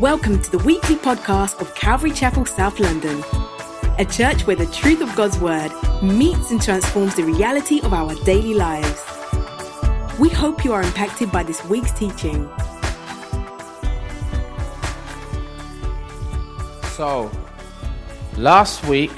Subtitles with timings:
[0.00, 3.20] Welcome to the weekly podcast of Calvary Chapel, South London,
[3.98, 8.14] a church where the truth of God's Word meets and transforms the reality of our
[8.22, 9.02] daily lives.
[10.20, 12.48] We hope you are impacted by this week's teaching.
[16.92, 17.28] So,
[18.36, 19.10] last week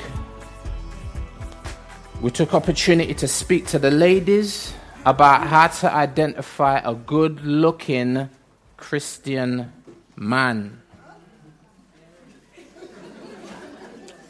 [2.23, 4.73] we took opportunity to speak to the ladies
[5.05, 8.31] about how to identify a good-looking
[8.79, 9.71] Christian
[10.21, 10.81] man.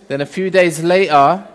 [0.07, 1.47] Then a few days later,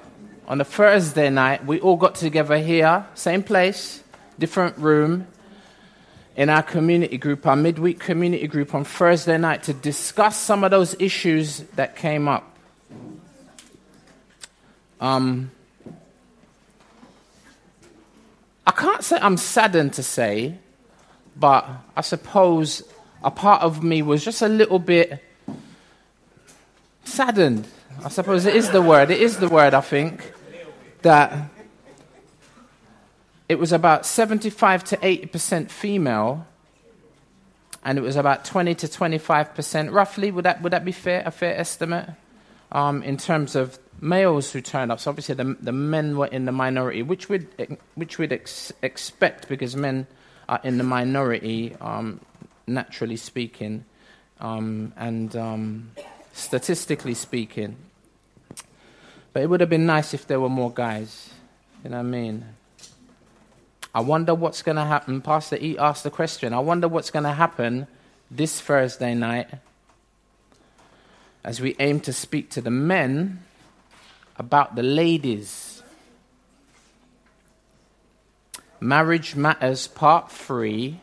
[0.47, 4.03] on a Thursday night, we all got together here, same place,
[4.37, 5.27] different room,
[6.35, 10.71] in our community group, our midweek community group on Thursday night to discuss some of
[10.71, 12.57] those issues that came up.
[14.99, 15.49] Um,
[18.67, 20.57] I can't say I'm saddened to say,
[21.37, 22.83] but I suppose
[23.25, 25.21] a part of me was just a little bit
[27.03, 27.67] saddened.
[28.03, 29.09] I suppose it is the word.
[29.09, 30.31] It is the word, I think,
[31.01, 31.49] that
[33.49, 36.45] it was about 75 to 80% female,
[37.83, 40.29] and it was about 20 to 25%, roughly.
[40.29, 42.09] Would that, would that be fair, a fair estimate?
[42.71, 44.99] Um, in terms of males who turned up.
[44.99, 47.47] So obviously the, the men were in the minority, which we'd,
[47.95, 50.07] which we'd ex- expect because men
[50.49, 52.19] are in the minority um,
[52.67, 53.85] naturally speaking,
[54.39, 55.91] um, and um,
[56.33, 57.75] statistically speaking.
[59.33, 61.29] But it would have been nice if there were more guys.
[61.83, 62.45] You know what I mean?
[63.93, 65.21] I wonder what's going to happen.
[65.21, 66.53] Pastor E asked the question.
[66.53, 67.87] I wonder what's going to happen
[68.29, 69.47] this Thursday night
[71.43, 73.43] as we aim to speak to the men
[74.37, 75.83] about the ladies.
[78.79, 80.99] Marriage Matters Part 3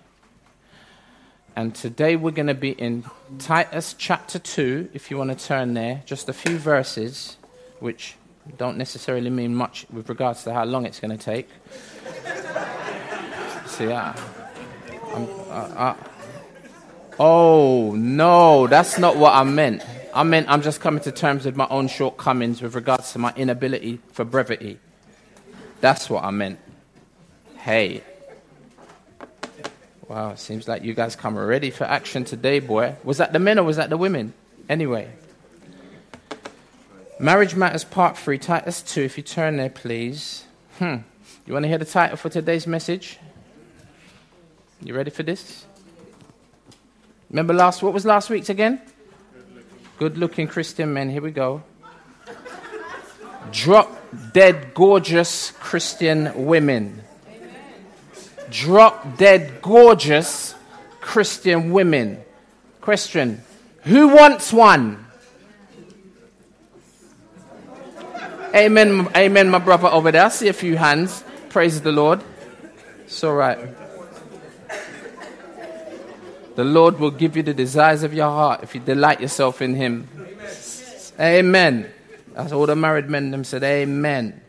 [1.55, 3.05] and today we're going to be in
[3.39, 7.37] Titus chapter 2, if you want to turn there, just a few verses,
[7.81, 8.17] which
[8.57, 11.49] don't necessarily mean much with regards to how long it's going to take.
[13.67, 14.15] See, I,
[15.51, 15.95] I, I,
[17.19, 19.83] oh, no, that's not what I meant.
[20.15, 23.33] I meant I'm just coming to terms with my own shortcomings with regards to my
[23.37, 24.79] inability for brevity.
[25.81, 26.59] That's what I meant.
[27.57, 28.03] Hey,
[30.13, 32.97] Wow, it seems like you guys come ready for action today, boy.
[33.03, 34.35] Was that the men or was that the women?
[34.69, 35.09] Anyway.
[37.19, 40.45] Marriage Matters Part 3, Titus 2, if you turn there, please.
[40.79, 40.97] Hmm.
[41.47, 43.19] You want to hear the title for today's message?
[44.83, 45.65] You ready for this?
[47.31, 48.83] Remember last, what was last week's again?
[49.97, 51.09] Good looking Christian men.
[51.09, 51.63] Here we go.
[53.51, 53.91] Drop
[54.35, 57.03] dead gorgeous Christian women
[58.51, 60.55] drop dead gorgeous
[61.01, 62.23] Christian women.
[62.81, 63.43] Question
[63.83, 65.07] Who wants one?
[68.55, 70.27] Amen, amen, my brother over there.
[70.27, 71.25] I see a few hands.
[71.49, 72.23] Praise the Lord.
[73.05, 73.59] It's all right.
[76.55, 79.75] The Lord will give you the desires of your heart if you delight yourself in
[79.75, 80.07] Him.
[81.19, 81.91] Amen.
[82.35, 84.41] That's all the married men them said, Amen.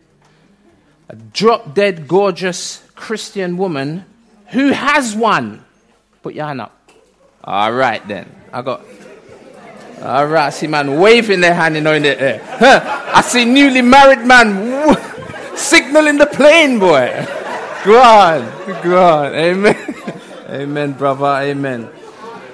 [1.08, 4.06] A drop dead gorgeous Christian woman
[4.48, 5.64] who has one?
[6.22, 6.92] Put your hand up.
[7.44, 8.30] All right, then.
[8.52, 8.82] I got.
[10.02, 12.42] All right, I see man waving their hand you know, in the air.
[13.14, 14.96] I see newly married man
[15.56, 17.10] signaling the plane, boy.
[17.86, 19.34] Go on, go on.
[19.34, 19.96] Amen.
[20.50, 21.26] Amen, brother.
[21.26, 21.90] Amen.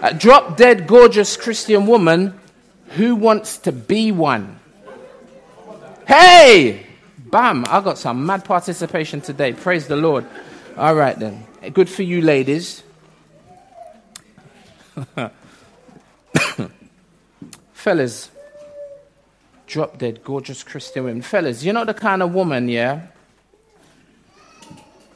[0.01, 2.39] A drop dead, gorgeous Christian woman
[2.91, 4.59] who wants to be one.
[6.07, 6.88] Hey!
[7.31, 9.53] Bam, I got some mad participation today.
[9.53, 10.25] Praise the Lord.
[10.77, 11.45] All right, then.
[11.73, 12.83] Good for you, ladies.
[17.73, 18.31] Fellas,
[19.67, 21.21] drop dead, gorgeous Christian women.
[21.21, 23.07] Fellas, you know the kind of woman, yeah,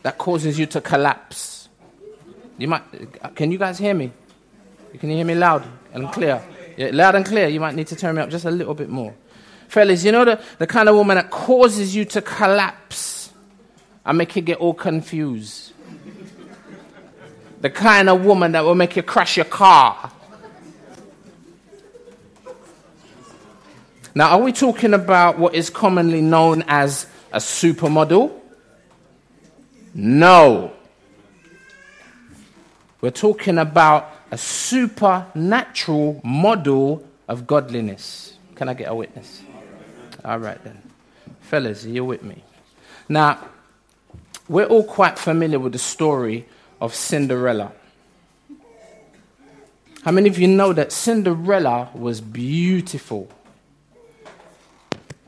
[0.04, 1.68] that causes you to collapse.
[2.58, 2.84] You might,
[3.36, 4.12] can you guys hear me?
[4.94, 6.44] You can you hear me loud and clear?
[6.78, 7.48] Yeah, loud and clear.
[7.48, 9.16] You might need to turn me up just a little bit more.
[9.74, 13.32] Fellas, you know the, the kind of woman that causes you to collapse
[14.06, 15.74] and make you get all confused.
[17.60, 20.12] The kind of woman that will make you crash your car.
[24.14, 28.32] Now, are we talking about what is commonly known as a supermodel?
[29.96, 30.72] No.
[33.02, 38.38] We're talking about a supernatural model of godliness.
[38.54, 39.42] Can I get a witness?
[40.26, 40.82] All right, then.
[41.42, 42.44] Fellas, you're with me.
[43.10, 43.40] Now,
[44.48, 46.46] we're all quite familiar with the story
[46.82, 47.72] of Cinderella.
[50.04, 53.30] How many of you know that Cinderella was beautiful?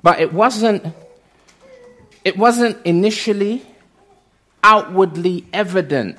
[0.03, 0.93] But it wasn't
[2.23, 3.65] it wasn't initially
[4.63, 6.17] outwardly evident.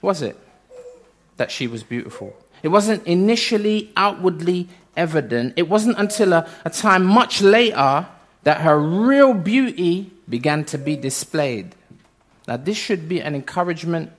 [0.00, 0.38] Was it?
[1.36, 2.36] That she was beautiful.
[2.62, 5.54] It wasn't initially outwardly evident.
[5.56, 8.06] It wasn't until a, a time much later
[8.42, 11.74] that her real beauty began to be displayed.
[12.48, 14.12] Now, this should be an encouragement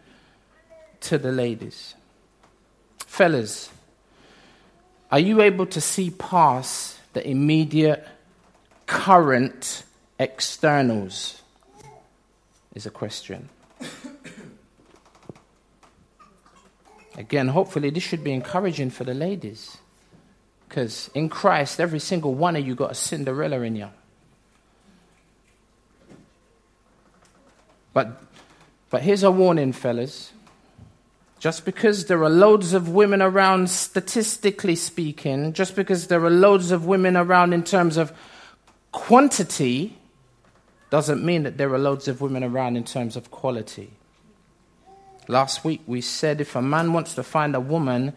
[1.01, 1.95] to the ladies.
[2.99, 3.69] Fellas,
[5.11, 8.07] are you able to see past the immediate,
[8.85, 9.83] current
[10.17, 11.41] externals?
[12.73, 13.49] Is a question.
[17.15, 19.77] Again, hopefully, this should be encouraging for the ladies.
[20.73, 23.89] Because in Christ, every single one of you got a Cinderella in you.
[27.93, 28.19] But,
[28.89, 30.31] but here's a warning, fellas.
[31.37, 36.71] Just because there are loads of women around, statistically speaking, just because there are loads
[36.71, 38.11] of women around in terms of
[38.91, 39.95] quantity,
[40.89, 43.91] doesn't mean that there are loads of women around in terms of quality.
[45.27, 48.13] Last week we said if a man wants to find a woman,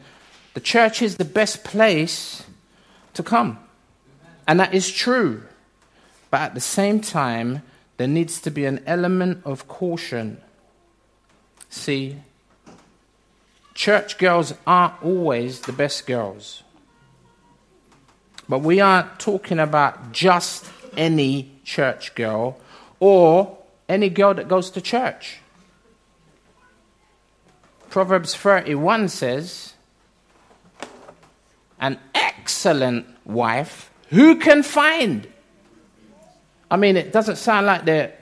[0.56, 2.42] the church is the best place
[3.12, 3.58] to come.
[4.48, 5.42] And that is true.
[6.30, 7.60] But at the same time,
[7.98, 10.40] there needs to be an element of caution.
[11.68, 12.16] See,
[13.74, 16.62] church girls aren't always the best girls.
[18.48, 20.64] But we aren't talking about just
[20.96, 22.58] any church girl
[22.98, 23.58] or
[23.90, 25.36] any girl that goes to church.
[27.90, 29.74] Proverbs 31 says,
[31.80, 35.26] An excellent wife, who can find?
[36.70, 38.16] I mean, it doesn't sound like they're,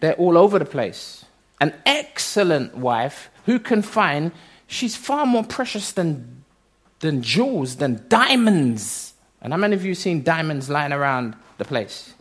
[0.00, 1.24] they're all over the place.
[1.60, 4.32] An excellent wife, who can find?
[4.68, 6.44] she's far more precious than,
[7.00, 9.14] than jewels, than diamonds.
[9.42, 12.14] And how many of you seen diamonds lying around the place?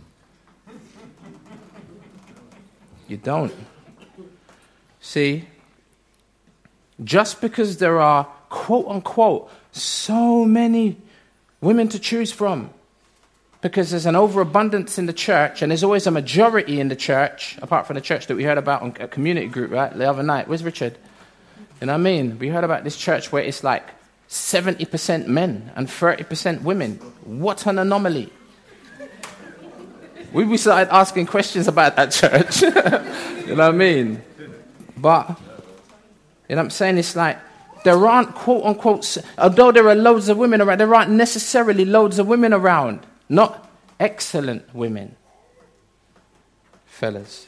[3.07, 3.53] You don't.
[4.99, 5.47] See,
[7.03, 10.97] just because there are quote unquote so many
[11.61, 12.69] women to choose from,
[13.61, 17.57] because there's an overabundance in the church, and there's always a majority in the church,
[17.61, 20.23] apart from the church that we heard about on a community group, right, the other
[20.23, 20.47] night.
[20.47, 20.97] Where's Richard?
[21.81, 22.39] You know what I mean?
[22.39, 23.83] We heard about this church where it's like
[24.29, 26.95] 70% men and 30% women.
[27.23, 28.31] What an anomaly.
[30.33, 32.61] we started asking questions about that church.
[33.47, 34.21] you know what I mean?
[34.97, 35.29] But,
[36.49, 36.97] you know what I'm saying?
[36.97, 37.37] It's like,
[37.83, 42.19] there aren't quote unquote, although there are loads of women around, there aren't necessarily loads
[42.19, 43.05] of women around.
[43.29, 43.69] Not
[43.99, 45.15] excellent women.
[46.85, 47.47] Fellas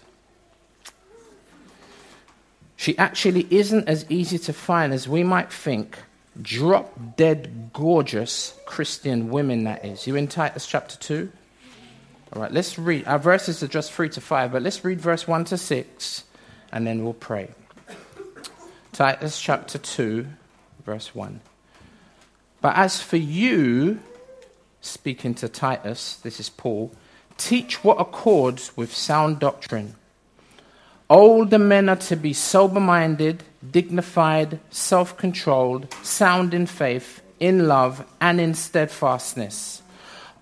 [2.80, 5.98] she actually isn't as easy to find as we might think.
[6.42, 10.08] Drop dead gorgeous Christian women, that is.
[10.08, 11.30] You in Titus chapter 2?
[12.32, 13.06] All right, let's read.
[13.06, 16.24] Our verses are just 3 to 5, but let's read verse 1 to 6
[16.72, 17.50] and then we'll pray.
[18.92, 20.28] Titus chapter 2,
[20.86, 21.42] verse 1.
[22.62, 24.00] But as for you,
[24.82, 26.92] speaking to Titus, this is Paul,
[27.38, 29.96] teach what accords with sound doctrine
[31.10, 38.06] Older men are to be sober minded, dignified, self controlled, sound in faith, in love,
[38.22, 39.82] and in steadfastness.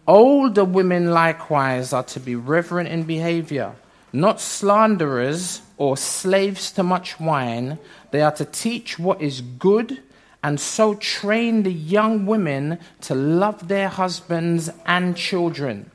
[0.06, 3.76] Older women likewise are to be reverent in behavior,
[4.12, 7.80] not slanderers or slaves to much wine.
[8.12, 10.02] They are to teach what is good
[10.44, 15.92] and so train the young women to love their husbands and children,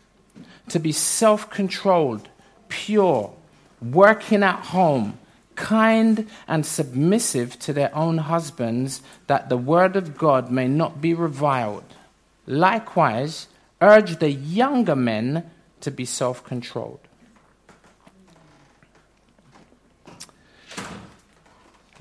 [0.69, 2.28] to be self controlled,
[2.69, 3.33] pure
[3.81, 5.19] working at home,
[5.54, 11.14] kind and submissive to their own husbands, that the word of God may not be
[11.14, 11.85] reviled.
[12.47, 13.49] Likewise,
[13.81, 15.50] urge the younger men
[15.81, 17.00] to be self controlled.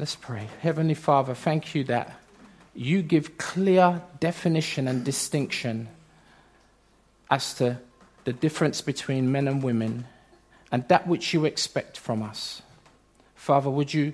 [0.02, 0.48] Let's pray.
[0.62, 2.12] Heavenly Father, thank you that
[2.74, 5.90] you give clear definition and distinction
[7.30, 7.78] as to
[8.24, 10.06] the difference between men and women
[10.72, 12.64] and that which you expect from us.
[13.36, 14.14] Father, would you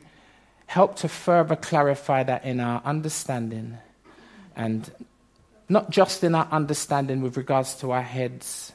[0.65, 3.77] help to further clarify that in our understanding
[4.57, 4.91] and
[5.69, 8.73] not just in our understanding with regards to our heads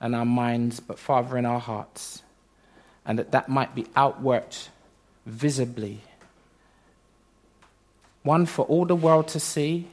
[0.00, 2.24] and our minds, but Father, in our hearts,
[3.06, 4.66] and that that might be outworked
[5.24, 6.00] visibly.
[8.22, 9.88] One for all the world to see,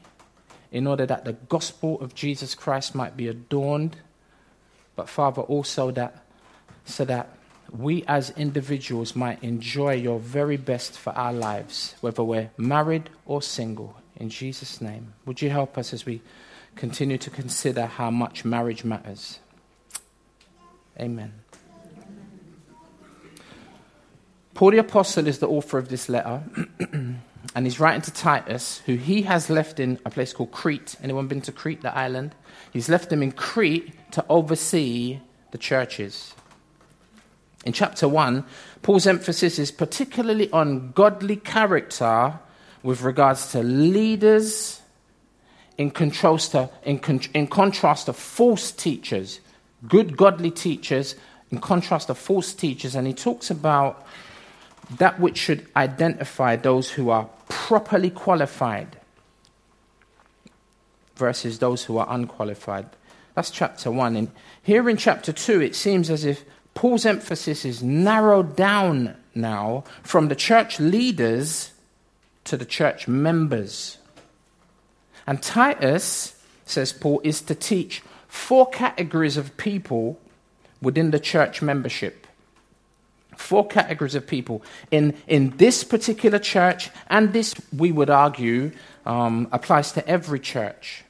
[0.72, 3.98] in order that the gospel of Jesus Christ might be adorned,
[4.96, 6.24] but Father, also that
[6.84, 7.30] so that
[7.72, 13.42] we as individuals might enjoy your very best for our lives, whether we're married or
[13.42, 13.96] single.
[14.16, 16.22] In Jesus' name, would you help us as we
[16.76, 19.40] continue to consider how much marriage matters?
[21.00, 21.34] Amen.
[24.54, 26.42] Paul the Apostle is the author of this letter,
[27.56, 30.96] and he's writing to Titus, who he has left in a place called Crete.
[31.02, 32.36] Anyone been to Crete, the island?
[32.72, 35.20] He's left him in Crete to oversee
[35.52, 36.34] the churches.
[37.66, 38.46] In chapter 1,
[38.82, 42.40] Paul's emphasis is particularly on godly character
[42.84, 44.82] with regards to leaders
[45.78, 49.40] in to, in, in contrast to false teachers,
[49.88, 51.16] good godly teachers
[51.52, 52.96] in contrast to false teachers.
[52.96, 54.06] And he talks about
[54.98, 58.98] that which should identify those who are properly qualified
[61.16, 62.88] versus those who are unqualified.
[63.34, 64.16] That's chapter 1.
[64.16, 69.84] And here in chapter 2, it seems as if Paul's emphasis is narrowed down now
[70.04, 71.72] from the church leaders
[72.44, 73.98] to the church members.
[75.26, 80.20] And Titus, says Paul, is to teach four categories of people
[80.82, 82.27] within the church membership.
[83.38, 84.62] Four categories of people.
[84.92, 88.72] In, in this particular church, and this, we would argue,
[89.06, 91.04] um, applies to every church,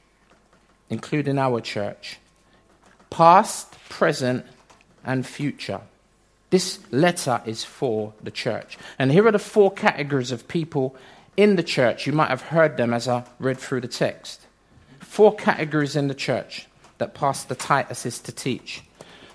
[0.88, 2.18] including our church
[3.10, 4.44] past, present,
[5.04, 5.80] and future.
[6.50, 8.78] This letter is for the church.
[8.98, 10.96] And here are the four categories of people
[11.36, 12.06] in the church.
[12.06, 14.46] You might have heard them as I read through the text.
[15.00, 16.66] Four categories in the church
[16.98, 18.82] that Pastor Titus is to teach.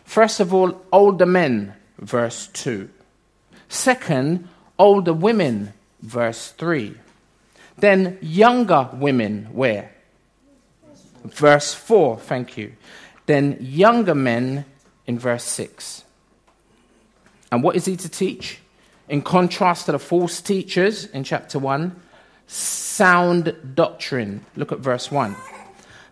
[0.04, 1.74] First of all, older men
[2.04, 2.90] verse 2.
[3.70, 6.96] Second, older women, verse 3.
[7.78, 9.92] Then younger women, where?
[11.26, 12.74] Verse 4, thank you.
[13.26, 14.66] Then younger men
[15.08, 16.04] in verse 6.
[17.52, 18.60] And what is he to teach?
[19.08, 21.96] In contrast to the false teachers in chapter 1,
[22.48, 24.46] sound doctrine.
[24.56, 25.36] Look at verse 1.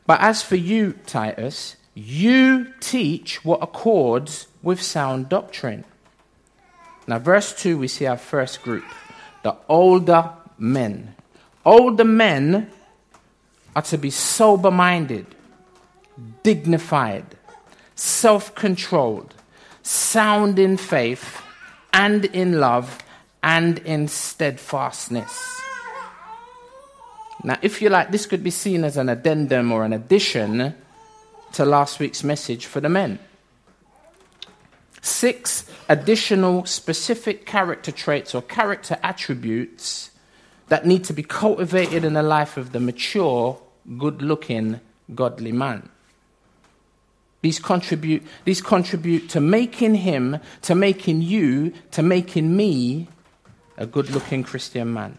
[0.08, 5.84] But as for you, Titus, you teach what accords with sound doctrine.
[7.08, 8.86] Now, verse 2, we see our first group
[9.44, 11.16] the older men.
[11.66, 12.70] Older men
[13.76, 15.26] are to be sober minded,
[16.44, 17.26] dignified,
[17.96, 19.34] self controlled,
[19.82, 21.42] sound in faith
[21.92, 23.00] and in love
[23.44, 25.62] and in steadfastness.
[27.44, 30.76] Now, if you like, this could be seen as an addendum or an addition
[31.54, 33.20] to last week's message for the men.
[35.02, 40.12] Six additional specific character traits or character attributes
[40.68, 43.60] that need to be cultivated in the life of the mature,
[43.98, 44.80] good looking,
[45.14, 45.90] godly man.
[47.42, 53.08] These contribute, these contribute to making him, to making you, to making me
[53.78, 55.18] a good looking Christian man.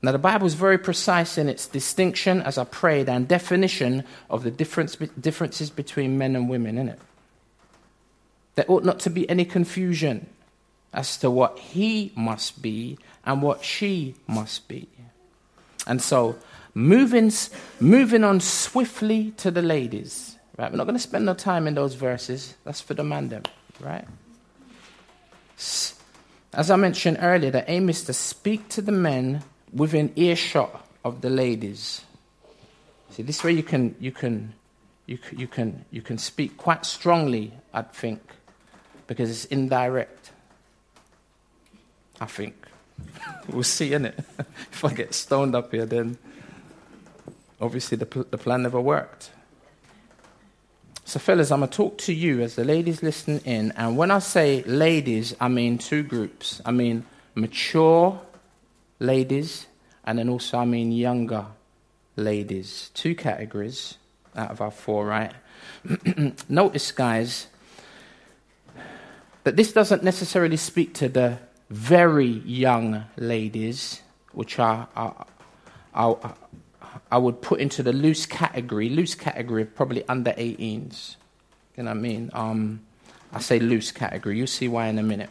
[0.00, 4.44] Now, the Bible is very precise in its distinction, as I prayed, and definition of
[4.44, 7.00] the difference, differences between men and women, in it.
[8.54, 10.26] There ought not to be any confusion
[10.92, 14.88] as to what he must be and what she must be.
[15.86, 16.36] And so,
[16.74, 17.32] moving,
[17.80, 20.36] moving on swiftly to the ladies.
[20.56, 20.70] Right?
[20.70, 22.54] We're not going to spend no time in those verses.
[22.64, 23.42] That's for the man, them,
[23.80, 24.06] right?
[26.52, 31.20] As I mentioned earlier, the aim is to speak to the men within earshot of
[31.20, 32.02] the ladies.
[33.10, 34.54] See, this way you can, you can,
[35.06, 38.20] you, you can, you can speak quite strongly, I think,
[39.06, 40.32] because it's indirect.
[42.20, 42.54] I think.
[43.48, 44.18] we'll see, in it.
[44.38, 46.18] if I get stoned up here, then
[47.60, 49.30] obviously the, pl- the plan never worked.
[51.04, 53.72] So, fellas, I'm going to talk to you as the ladies listen in.
[53.72, 56.60] And when I say ladies, I mean two groups.
[56.66, 58.20] I mean mature
[58.98, 59.66] ladies,
[60.04, 61.46] and then also I mean younger
[62.16, 62.90] ladies.
[62.94, 63.96] Two categories
[64.36, 65.32] out of our four, right?
[66.48, 67.46] Notice, guys,
[69.44, 71.38] that this doesn't necessarily speak to the
[71.70, 74.02] very young ladies,
[74.32, 75.26] which are, are,
[75.94, 76.34] are,
[77.10, 81.16] I would put into the loose category, loose category of probably under 18s.
[81.76, 82.30] You know what I mean?
[82.32, 82.80] Um,
[83.32, 84.38] I say loose category.
[84.38, 85.30] You'll see why in a minute.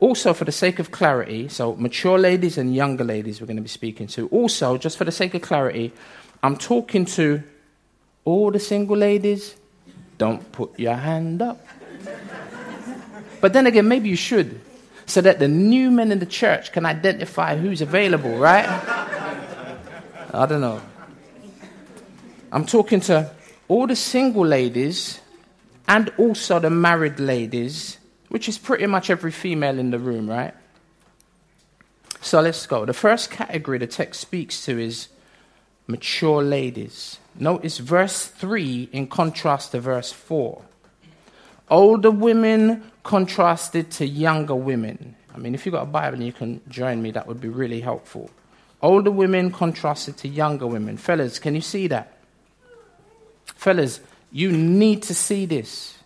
[0.00, 3.62] Also, for the sake of clarity, so mature ladies and younger ladies we're going to
[3.62, 4.28] be speaking to.
[4.28, 5.92] Also, just for the sake of clarity,
[6.42, 7.42] I'm talking to
[8.24, 9.56] all the single ladies.
[10.18, 11.64] Don't put your hand up.
[13.40, 14.60] But then again, maybe you should,
[15.06, 18.66] so that the new men in the church can identify who's available, right?
[20.34, 20.80] I don't know.
[22.52, 23.30] I'm talking to
[23.68, 25.20] all the single ladies
[25.88, 30.54] and also the married ladies which is pretty much every female in the room, right?
[32.20, 32.84] So let's go.
[32.84, 35.08] The first category the text speaks to is
[35.86, 37.18] mature ladies.
[37.38, 40.62] Notice verse 3 in contrast to verse 4.
[41.70, 45.14] Older women contrasted to younger women.
[45.34, 47.48] I mean, if you've got a Bible and you can join me, that would be
[47.48, 48.30] really helpful.
[48.82, 50.96] Older women contrasted to younger women.
[50.96, 52.18] Fellas, can you see that?
[53.46, 55.98] Fellas, you need to see this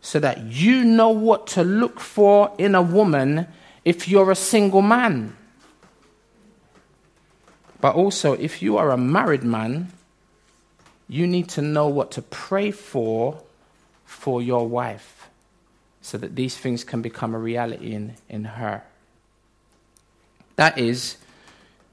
[0.00, 3.46] so that you know what to look for in a woman
[3.84, 5.36] if you're a single man.
[7.80, 9.92] But also, if you are a married man,
[11.08, 13.42] you need to know what to pray for
[14.04, 15.28] for your wife
[16.00, 18.82] so that these things can become a reality in, in her.
[20.56, 21.16] That is,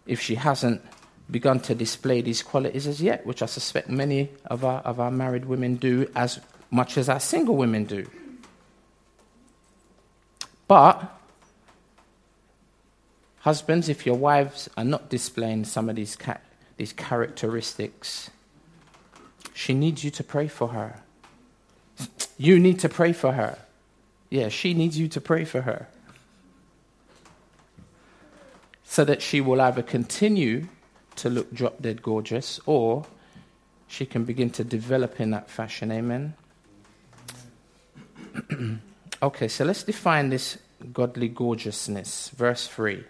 [0.05, 0.81] if she hasn't
[1.31, 5.09] begun to display these qualities as yet, which I suspect many of our, of our
[5.09, 8.05] married women do as much as our single women do.
[10.67, 11.17] But,
[13.39, 16.39] husbands, if your wives are not displaying some of these, ca-
[16.77, 18.29] these characteristics,
[19.53, 21.01] she needs you to pray for her.
[22.37, 23.59] You need to pray for her.
[24.29, 25.87] Yeah, she needs you to pray for her.
[28.83, 30.67] So that she will either continue
[31.17, 33.05] to look drop dead gorgeous or
[33.87, 35.91] she can begin to develop in that fashion.
[35.91, 36.33] Amen.
[39.23, 40.57] okay, so let's define this
[40.93, 42.29] godly gorgeousness.
[42.29, 43.03] Verse 3.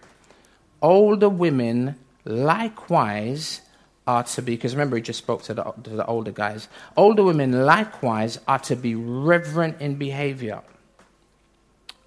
[0.82, 1.94] Older women
[2.24, 3.60] likewise
[4.06, 6.68] are to be, because remember, he just spoke to the, to the older guys.
[6.96, 10.62] Older women likewise are to be reverent in behavior.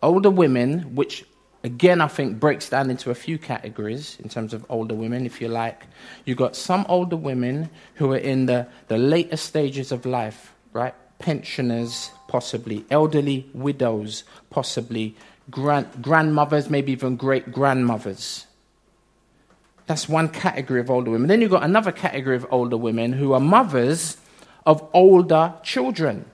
[0.04, 1.26] Older women, which
[1.66, 5.42] again I think breaks down into a few categories in terms of older women, if
[5.42, 5.88] you like.
[6.24, 10.96] You've got some older women who are in the, the later stages of life, right?
[11.20, 15.16] pensioners, possibly, elderly widows, possibly,
[15.50, 18.46] grand, grandmothers, maybe even great grandmothers.
[19.88, 21.28] That's one category of older women.
[21.28, 24.18] Then you've got another category of older women who are mothers
[24.66, 26.26] of older children.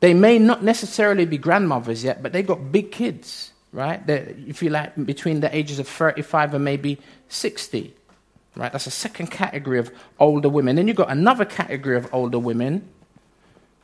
[0.00, 4.04] They may not necessarily be grandmothers yet, but they've got big kids, right?
[4.06, 7.94] They're, if you like, between the ages of 35 and maybe 60,
[8.56, 8.72] right?
[8.72, 10.76] That's a second category of older women.
[10.76, 12.88] Then you've got another category of older women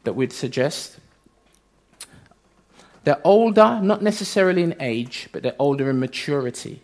[0.04, 0.98] that we'd suggest.
[3.04, 6.82] They're older, not necessarily in age, but they're older in maturity.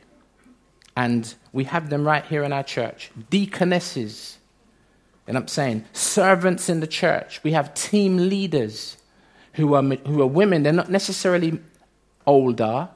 [0.96, 4.38] And we have them right here in our church deaconesses.
[5.26, 7.42] And I'm saying servants in the church.
[7.42, 8.96] We have team leaders
[9.54, 10.62] who are, who are women.
[10.62, 11.60] They're not necessarily
[12.26, 12.88] older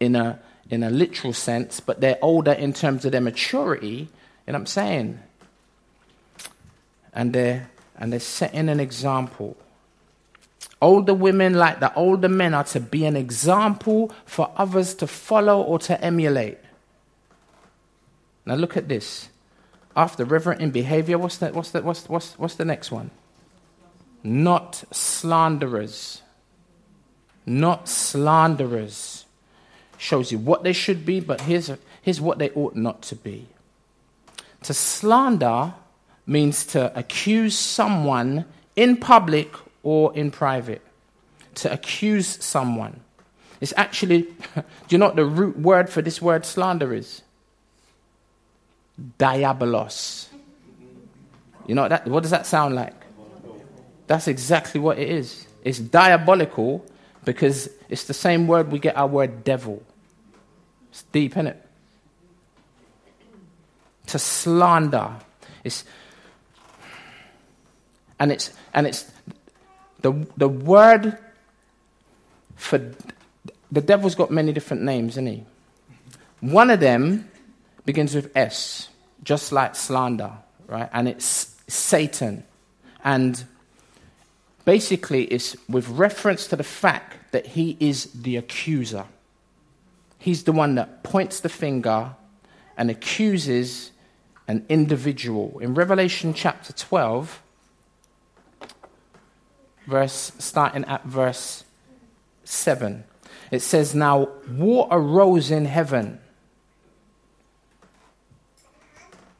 [0.00, 4.08] in a, in a literal sense, but they're older in terms of their maturity.
[4.46, 5.20] And I'm saying,
[7.12, 9.56] and they're, and they're setting an example.
[10.80, 15.60] Older women, like the older men, are to be an example for others to follow
[15.62, 16.58] or to emulate.
[18.44, 19.28] Now look at this.
[19.94, 23.10] After reverent in behavior, what's the, what's the, what's, what's, what's the next one?
[24.24, 26.21] Not slanderers.
[27.46, 29.24] Not slanderers.
[29.98, 31.70] Shows you what they should be, but here's,
[32.02, 33.46] here's what they ought not to be.
[34.64, 35.74] To slander
[36.26, 38.44] means to accuse someone
[38.76, 40.82] in public or in private.
[41.56, 43.00] To accuse someone.
[43.60, 44.22] It's actually,
[44.54, 47.22] do you know what the root word for this word slander is?
[49.18, 50.28] Diabolos.
[51.66, 52.06] You know that?
[52.08, 52.94] What does that sound like?
[54.06, 55.46] That's exactly what it is.
[55.64, 56.84] It's diabolical
[57.24, 59.82] because it's the same word we get our word devil.
[60.90, 61.68] It's deep, isn't it?
[64.08, 65.16] To slander.
[65.64, 65.84] It's
[68.18, 69.10] and it's and it's
[70.00, 71.16] the the word
[72.56, 72.78] for
[73.70, 75.44] the devil's got many different names, isn't he?
[76.40, 77.30] One of them
[77.84, 78.88] begins with S,
[79.22, 80.32] just like slander,
[80.66, 80.90] right?
[80.92, 82.44] And it's Satan.
[83.04, 83.42] And
[84.64, 89.06] basically, it's with reference to the fact that he is the accuser.
[90.18, 92.14] He's the one that points the finger
[92.76, 93.90] and accuses
[94.48, 95.58] an individual.
[95.60, 97.42] In Revelation chapter 12,
[99.86, 101.64] verse, starting at verse
[102.44, 103.04] 7.
[103.50, 106.20] It says, Now war arose in heaven,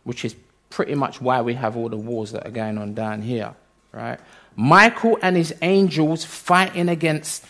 [0.05, 0.35] which is
[0.71, 3.55] pretty much why we have all the wars that are going on down here,
[3.93, 4.19] right?
[4.57, 7.45] Michael and his angels fighting against,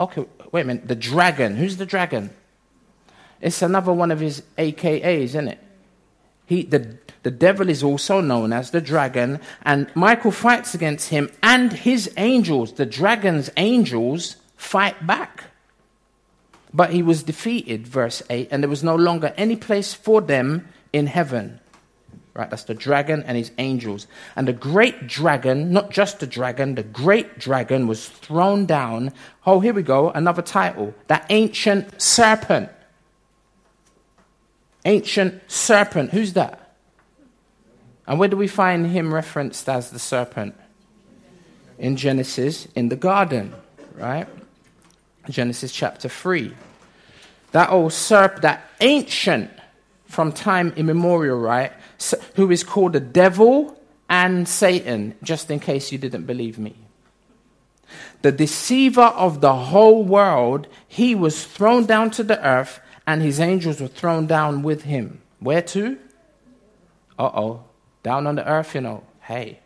[0.00, 1.56] okay, wait a minute, the dragon.
[1.56, 2.30] Who's the dragon?
[3.40, 5.58] It's another one of his AKAs, isn't it?
[6.46, 11.30] He, the, the devil is also known as the dragon, and Michael fights against him
[11.42, 12.72] and his angels.
[12.72, 15.44] The dragon's angels fight back.
[16.72, 20.68] But he was defeated, verse 8, and there was no longer any place for them
[20.92, 21.60] in heaven.
[22.32, 24.06] Right, that's the dragon and his angels.
[24.36, 29.12] And the great dragon, not just the dragon, the great dragon was thrown down.
[29.44, 30.94] Oh, here we go, another title.
[31.08, 32.70] The ancient serpent.
[34.84, 36.12] Ancient serpent.
[36.12, 36.76] Who's that?
[38.06, 40.54] And where do we find him referenced as the serpent?
[41.78, 43.52] In Genesis, in the garden,
[43.96, 44.28] right?
[45.28, 46.54] Genesis chapter 3.
[47.52, 49.50] That old serpent, that ancient
[50.06, 51.72] from time immemorial, right?
[52.36, 56.74] Who is called the devil and Satan, just in case you didn't believe me.
[58.22, 63.40] The deceiver of the whole world, he was thrown down to the earth, and his
[63.40, 65.22] angels were thrown down with him.
[65.38, 65.98] Where to?
[67.18, 67.64] Uh oh.
[68.02, 69.04] Down on the earth, you know.
[69.20, 69.60] Hey.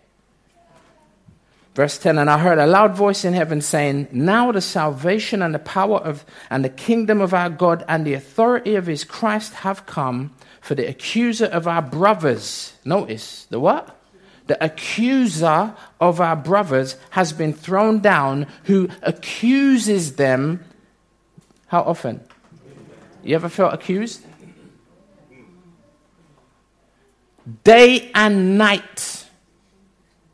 [1.75, 5.55] Verse 10 And I heard a loud voice in heaven saying, Now the salvation and
[5.55, 9.55] the power of and the kingdom of our God and the authority of his Christ
[9.55, 10.35] have come,
[10.65, 12.73] for the accuser of our brothers.
[12.87, 14.01] Notice the what?
[14.47, 20.65] The accuser of our brothers has been thrown down, who accuses them.
[21.67, 22.23] How often?
[23.23, 24.25] You ever felt accused?
[27.63, 29.27] Day and night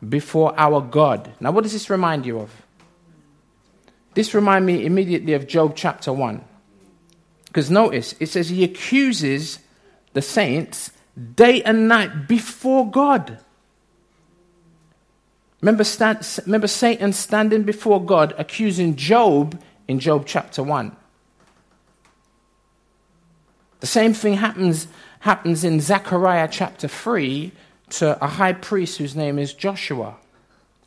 [0.09, 1.33] before our God.
[1.41, 2.53] Now, what does this remind you of?
[4.15, 6.45] This reminds me immediately of Job chapter 1.
[7.47, 9.59] Because notice, it says he accuses
[10.13, 10.91] the saints
[11.35, 13.39] day and night before God.
[15.61, 20.97] Remember, stand, remember Satan standing before God accusing Job in Job chapter 1.
[23.81, 24.87] The same thing happens,
[25.21, 27.53] happens in Zechariah chapter 3
[27.91, 30.17] to a high priest whose name is Joshua.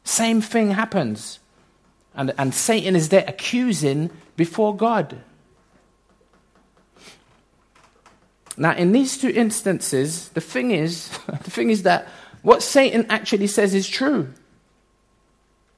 [0.03, 1.39] Same thing happens.
[2.15, 5.21] And, and Satan is there accusing before God.
[8.57, 12.07] Now, in these two instances, the thing is, the thing is that
[12.41, 14.33] what Satan actually says is true.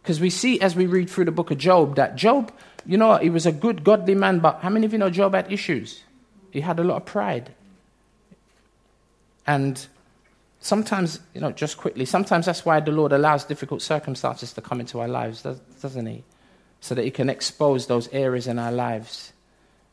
[0.02, 2.52] Because we see as we read through the book of Job that Job,
[2.86, 5.34] you know, he was a good, godly man, but how many of you know Job
[5.34, 6.04] had issues?
[6.52, 7.54] He had a lot of pride.
[9.48, 9.86] And
[10.60, 14.80] sometimes, you know, just quickly, sometimes that's why the Lord allows difficult circumstances to come
[14.80, 15.46] into our lives,
[15.82, 16.24] doesn't He?
[16.82, 19.34] So that He can expose those areas in our lives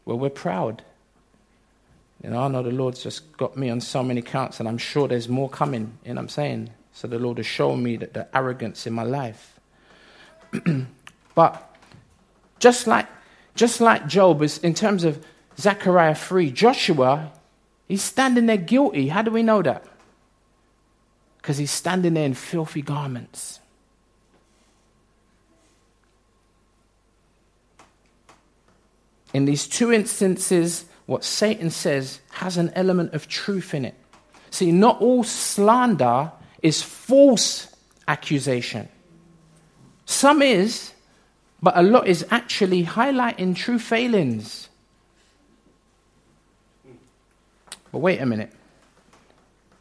[0.05, 0.83] where we're proud.
[2.23, 4.79] You know, I know the Lord's just got me on so many counts, and I'm
[4.79, 6.71] sure there's more coming, you know what I'm saying?
[6.93, 9.59] So the Lord has shown me that the arrogance in my life.
[11.35, 11.77] but
[12.59, 13.09] just like,
[13.55, 15.25] just like Job, is in terms of
[15.59, 17.33] Zechariah 3, Joshua,
[17.89, 19.09] he's standing there guilty.
[19.09, 19.85] How do we know that?
[21.43, 23.59] because he's standing there in filthy garments.
[29.35, 33.95] In these two instances, what Satan says has an element of truth in it.
[34.51, 36.31] See, not all slander
[36.63, 37.75] is false
[38.07, 38.89] accusation.
[40.05, 40.93] Some is,
[41.63, 44.69] but a lot is actually highlighting true failings.
[47.91, 48.53] But wait a minute.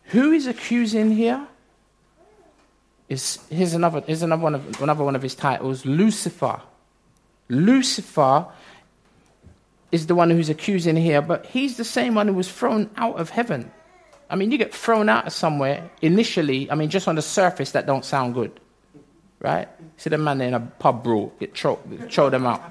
[0.06, 1.48] Who is accusing here?
[3.08, 6.62] Is, here's another, here's another, one of, another one of his titles Lucifer.
[7.50, 8.46] Lucifer
[9.92, 13.20] is the one who's accusing here, but he's the same one who was thrown out
[13.20, 13.72] of heaven.
[14.30, 17.72] I mean, you get thrown out of somewhere initially, I mean, just on the surface,
[17.72, 18.60] that don't sound good.
[19.40, 19.68] Right?
[19.98, 21.80] See the man in a pub brawl, get throw,
[22.30, 22.62] them out.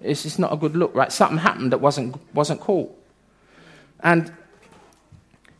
[0.00, 1.10] It's not a good look, right?
[1.10, 2.96] Something happened that wasn't, wasn't cool.
[4.00, 4.32] And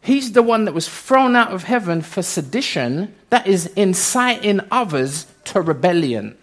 [0.08, 5.26] He's the one that was thrown out of heaven for sedition, that is, inciting others
[5.44, 6.36] to rebellion.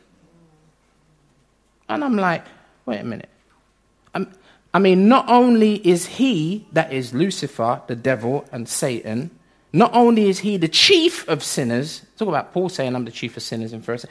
[1.89, 2.45] And I'm like,
[2.85, 3.29] wait a minute.
[4.75, 9.31] I'm, mean, not only is he, that is Lucifer, the devil, and Satan,
[9.71, 13.37] not only is he the chief of sinners, talk about Paul saying I'm the chief
[13.37, 14.05] of sinners in first.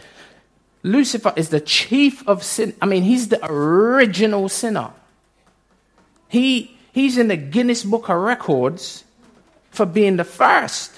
[0.83, 2.75] Lucifer is the chief of sin.
[2.81, 4.93] I mean, he's the original sinner.
[6.29, 9.05] He, he's in the Guinness Book of Records
[9.71, 10.93] for being the first.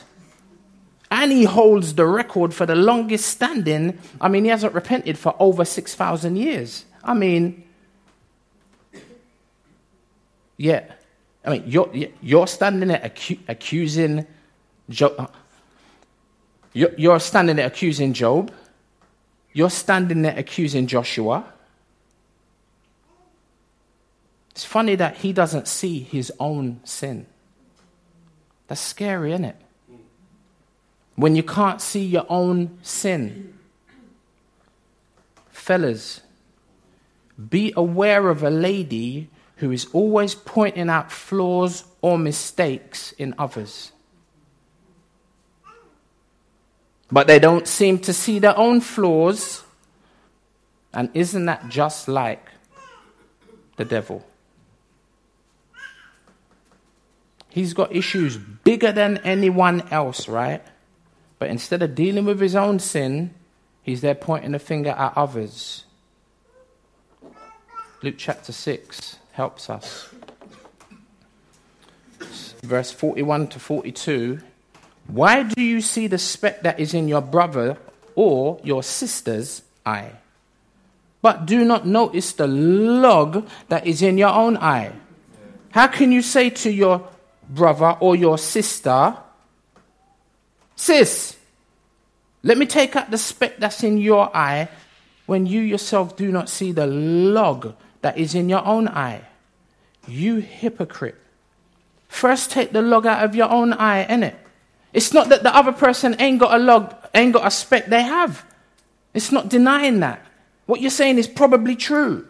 [1.10, 3.98] And he holds the record for the longest standing.
[4.20, 6.84] I mean, he hasn't repented for over 6,000 years.
[7.02, 7.64] I mean,
[10.56, 10.84] yeah.
[11.44, 11.90] I mean, you're,
[12.20, 14.26] you're standing there acu- accusing
[14.88, 15.14] Job.
[15.18, 15.26] Uh,
[16.72, 18.52] you're, you're standing there accusing Job.
[19.52, 21.44] You're standing there accusing Joshua.
[24.50, 27.26] It's funny that he doesn't see his own sin.
[28.68, 29.56] That's scary, isn't it?
[31.16, 33.54] when you can't see your own sin.
[35.50, 36.20] Fellas,
[37.50, 43.92] be aware of a lady who is always pointing out flaws or mistakes in others.
[47.10, 49.62] But they don't seem to see their own flaws.
[50.92, 52.48] And isn't that just like
[53.76, 54.26] the devil?
[57.48, 60.62] He's got issues bigger than anyone else, right?
[61.38, 63.32] But instead of dealing with his own sin,
[63.82, 65.84] he's there pointing a finger at others.
[68.02, 70.08] Luke chapter 6 helps us.
[72.62, 74.40] Verse 41 to 42
[75.08, 77.76] Why do you see the speck that is in your brother
[78.14, 80.12] or your sister's eye,
[81.20, 84.92] but do not notice the log that is in your own eye?
[85.70, 87.06] How can you say to your
[87.48, 89.16] brother or your sister,
[90.74, 91.36] Sis,
[92.42, 94.68] let me take out the speck that's in your eye
[95.26, 97.74] when you yourself do not see the log
[98.06, 99.20] that is in your own eye?
[100.06, 101.16] You hypocrite.
[102.06, 104.36] First take the log out of your own eye, innit?
[104.92, 108.04] It's not that the other person ain't got a log, ain't got a speck, they
[108.04, 108.46] have.
[109.12, 110.24] It's not denying that.
[110.66, 112.28] What you're saying is probably true.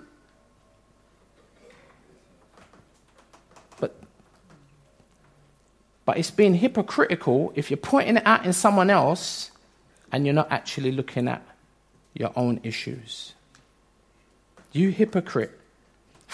[6.06, 9.50] But it's being hypocritical if you're pointing it out in someone else
[10.10, 11.42] and you're not actually looking at
[12.14, 13.34] your own issues.
[14.72, 15.55] You hypocrite.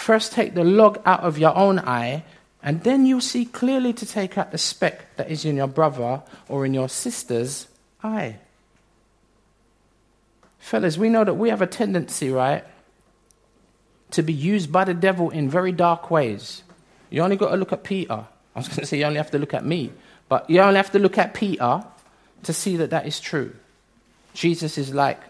[0.02, 2.24] First take the log out of your own eye,
[2.60, 6.22] and then you'll see clearly to take out the speck that is in your brother
[6.48, 7.68] or in your sister's
[8.02, 8.38] eye.
[10.58, 12.64] Fellas, we know that we have a tendency, right,
[14.10, 16.64] to be used by the devil in very dark ways.
[17.08, 18.26] You only got to look at Peter.
[18.56, 19.92] I was going to say you only have to look at me,
[20.28, 21.84] but you only have to look at Peter
[22.42, 23.54] to see that that is true.
[24.34, 25.20] Jesus is like,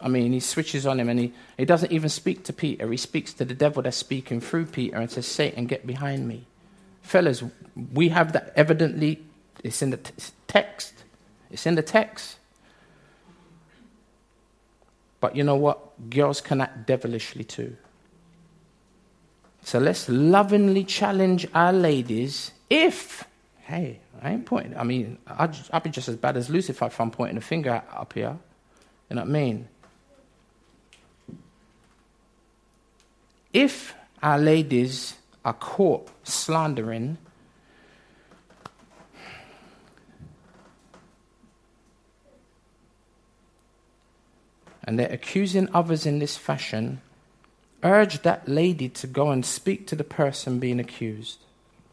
[0.00, 2.90] I mean, he switches on him and he, he doesn't even speak to Peter.
[2.90, 6.46] He speaks to the devil that's speaking through Peter and says, Satan, get behind me.
[7.02, 7.42] Fellas,
[7.92, 9.22] we have that evidently,
[9.62, 10.12] it's in the t-
[10.46, 10.94] text.
[11.50, 12.36] It's in the text.
[15.20, 16.08] But you know what?
[16.08, 17.76] Girls can act devilishly too.
[19.62, 23.24] So let's lovingly challenge our ladies if,
[23.58, 26.98] hey, I ain't pointing, I mean, I'd, I'd be just as bad as Lucifer if
[27.00, 28.38] I'm pointing a finger up here.
[29.10, 29.68] You know what I mean?
[33.52, 37.18] If our ladies are caught slandering,
[44.84, 47.00] and they're accusing others in this fashion,
[47.82, 51.38] urge that lady to go and speak to the person being accused.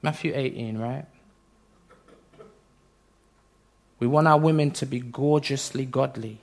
[0.01, 1.05] Matthew 18, right?
[3.99, 6.39] We want our women to be gorgeously godly.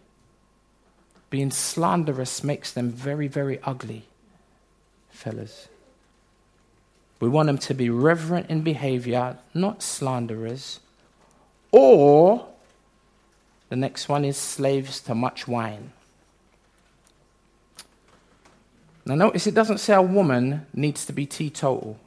[1.30, 4.06] Being slanderous makes them very, very ugly,
[5.14, 5.68] fellas.
[7.20, 10.80] We want them to be reverent in behavior, not slanderers.
[11.70, 12.46] Or
[13.68, 15.92] the next one is slaves to much wine.
[19.06, 21.98] Now, notice it doesn't say a woman needs to be teetotal,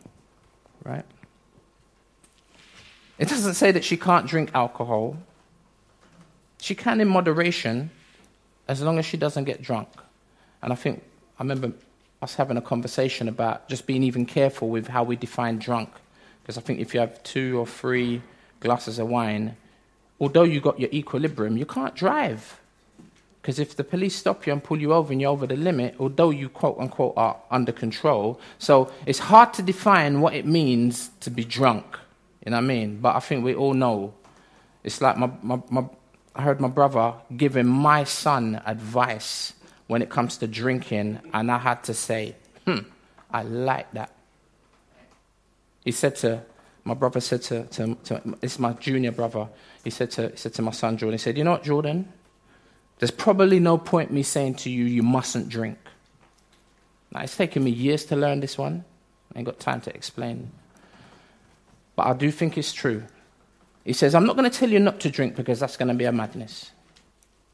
[0.84, 1.06] right?
[3.18, 5.18] It doesn't say that she can't drink alcohol.
[6.60, 7.92] She can in moderation
[8.68, 9.90] as long as she doesn't get drunk.
[10.62, 11.04] And I think,
[11.40, 11.72] I remember
[12.22, 15.90] us having a conversation about just being even careful with how we define drunk.
[16.42, 18.22] Because I think if you have two or three
[18.60, 19.56] glasses of wine,
[20.20, 22.60] although you got your equilibrium, you can't drive.
[23.42, 25.96] Because if the police stop you and pull you over and you're over the limit,
[26.00, 31.12] although you quote unquote are under control, so it's hard to define what it means
[31.22, 31.86] to be drunk.
[32.46, 33.00] You know what I mean?
[33.00, 34.14] But I think we all know.
[34.84, 35.86] It's like my, my, my,
[36.36, 39.54] I heard my brother giving my son advice
[39.88, 42.80] when it comes to drinking, and I had to say, hmm,
[43.32, 44.12] I like that.
[45.84, 46.44] He said to,
[46.84, 49.48] my brother said to, to, to it's my junior brother,
[49.84, 52.12] he said to, he said to my son Jordan, he said, you know what, Jordan?
[53.00, 55.78] There's probably no point me saying to you, you mustn't drink.
[57.12, 58.84] Now, it's taken me years to learn this one.
[59.34, 60.52] I ain't got time to explain.
[61.96, 63.04] But I do think it's true.
[63.86, 65.94] He says, I'm not going to tell you not to drink because that's going to
[65.94, 66.72] be a madness.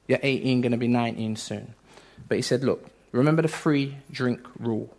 [0.08, 1.76] You're 18, going to be 19 soon.
[2.34, 4.92] But he said, look, remember the free drink rule.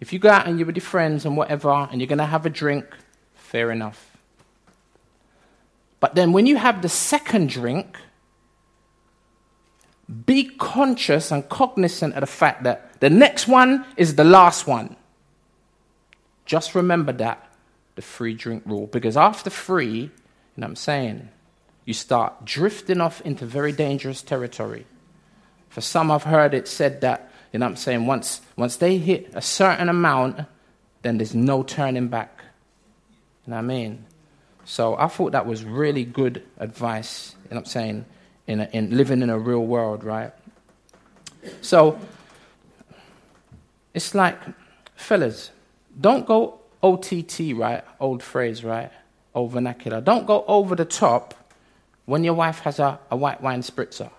[0.00, 2.26] If you go out and you're with your friends and whatever, and you're going to
[2.26, 2.84] have a drink,
[3.36, 4.16] fair enough.
[6.00, 7.96] But then when you have the second drink,
[10.26, 14.96] be conscious and cognizant of the fact that the next one is the last one.
[16.44, 17.52] Just remember that,
[17.94, 18.88] the free drink rule.
[18.88, 20.10] Because after free, you
[20.56, 21.28] know what I'm saying?
[21.84, 24.84] you start drifting off into very dangerous territory.
[25.68, 29.30] For some, I've heard it said that, you know I'm saying, once, once they hit
[29.34, 30.40] a certain amount,
[31.02, 32.42] then there's no turning back.
[33.46, 34.04] You know what I mean?
[34.64, 38.04] So I thought that was really good advice, you know what I'm saying,
[38.46, 40.32] in, a, in living in a real world, right?
[41.62, 41.98] So
[43.94, 44.38] it's like,
[44.94, 45.50] fellas,
[45.98, 47.82] don't go OTT, right?
[47.98, 48.90] Old phrase, right?
[49.34, 50.00] Old vernacular.
[50.00, 51.34] Don't go over the top
[52.04, 54.10] when your wife has a, a white wine spritzer.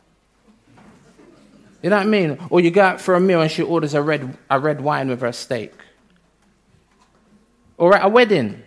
[1.81, 2.37] You know what I mean?
[2.49, 5.09] Or you go out for a meal and she orders a red, a red wine
[5.09, 5.73] with her steak.
[7.77, 8.61] Or at a wedding,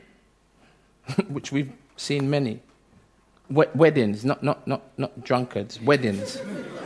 [1.28, 2.60] which we've seen many.
[3.50, 6.40] weddings, not, not, not, not drunkards, weddings,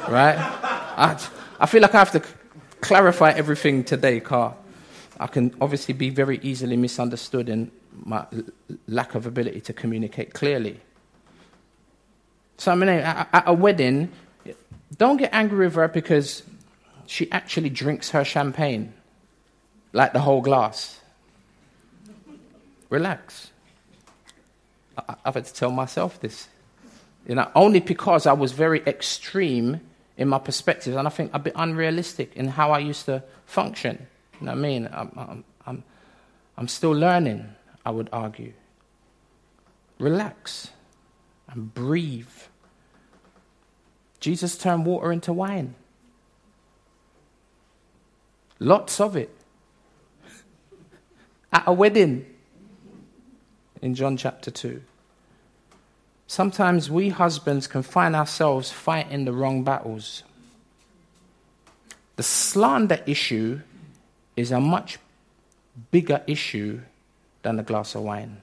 [0.09, 0.37] right?
[0.37, 1.21] I,
[1.61, 2.23] I feel like I have to
[2.81, 4.57] clarify everything today, Car.
[5.21, 7.71] I can obviously be very easily misunderstood in
[8.05, 8.27] my
[8.89, 10.81] lack of ability to communicate clearly.
[12.59, 14.11] So, I mean, at a wedding,
[14.95, 16.43] don't get angry with her because
[17.07, 18.93] she actually drinks her champagne,
[19.93, 21.01] like the whole glass.
[22.91, 23.51] Relax.
[25.25, 26.49] I've had to tell myself this.
[27.27, 29.81] You know, only because I was very extreme
[30.17, 34.07] in my perspectives, and I think a bit unrealistic in how I used to function.
[34.41, 34.89] You know what I mean?
[34.93, 35.85] I'm, I'm, I'm,
[36.57, 37.47] I'm still learning,
[37.85, 38.53] I would argue.
[39.99, 40.71] Relax
[41.49, 42.27] and breathe.
[44.27, 45.77] Jesus turned water into wine.
[48.59, 49.31] Lots of it.
[51.53, 52.27] At a wedding
[53.81, 54.83] in John chapter 2.
[56.27, 60.25] Sometimes we husbands can find ourselves fighting the wrong battles.
[62.17, 63.61] The slander issue
[64.35, 64.99] is a much
[65.93, 66.81] bigger issue
[67.43, 68.43] than a glass of wine.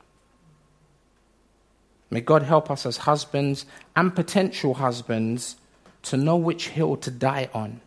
[2.09, 3.65] May God help us as husbands
[3.97, 5.57] and potential husbands
[6.03, 7.81] to know which hill to die on.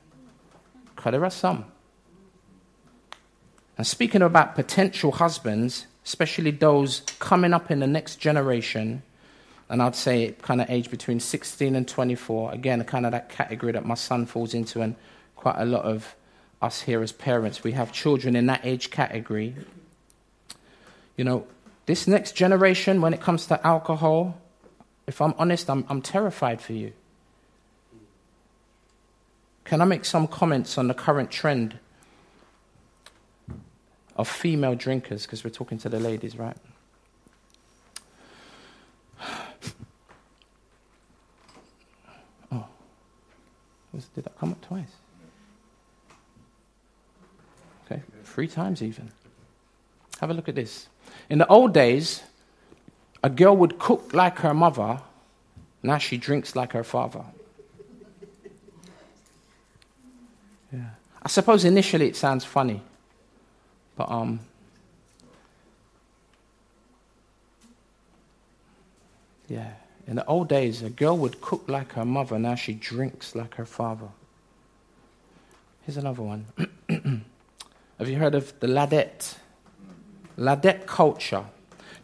[1.05, 1.67] There are some.
[3.79, 9.03] And speaking about potential husbands, especially those coming up in the next generation,
[9.69, 13.73] and I'd say kind of age between 16 and 24, again, kind of that category
[13.73, 14.97] that my son falls into, and
[15.37, 16.17] quite a lot of
[16.63, 19.55] us here as parents, we have children in that age category.
[21.17, 21.47] You know,
[21.87, 24.41] this next generation, when it comes to alcohol,
[25.07, 26.93] if I'm honest, I'm, I'm terrified for you.
[29.67, 31.81] Can I make some comments on the current trend
[34.15, 35.27] of female drinkers?
[35.27, 36.57] Because we're talking to the ladies, right?
[42.53, 42.67] Oh,
[44.15, 44.91] did that come up twice?
[47.87, 49.11] Okay, three times even.
[50.21, 50.89] Have a look at this.
[51.29, 52.23] In the old days,
[53.25, 55.01] a girl would cook like her mother,
[55.83, 57.25] now she drinks like her father.
[60.73, 60.91] Yeah.
[61.23, 62.83] I suppose initially it sounds funny,
[63.97, 64.41] but um,
[69.49, 69.73] yeah.
[70.07, 73.57] In the old days, a girl would cook like her mother, now she drinks like
[73.57, 74.07] her father.
[75.83, 76.47] Here's another one.
[77.99, 79.37] Have you heard of the ladette?
[80.39, 81.45] Ladette culture.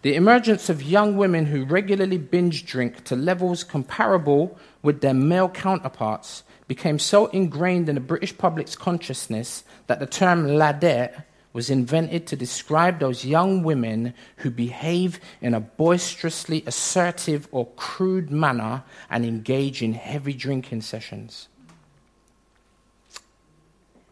[0.03, 5.49] The emergence of young women who regularly binge drink to levels comparable with their male
[5.49, 12.27] counterparts became so ingrained in the British public's consciousness that the term ladette was invented
[12.27, 19.23] to describe those young women who behave in a boisterously assertive or crude manner and
[19.23, 21.47] engage in heavy drinking sessions.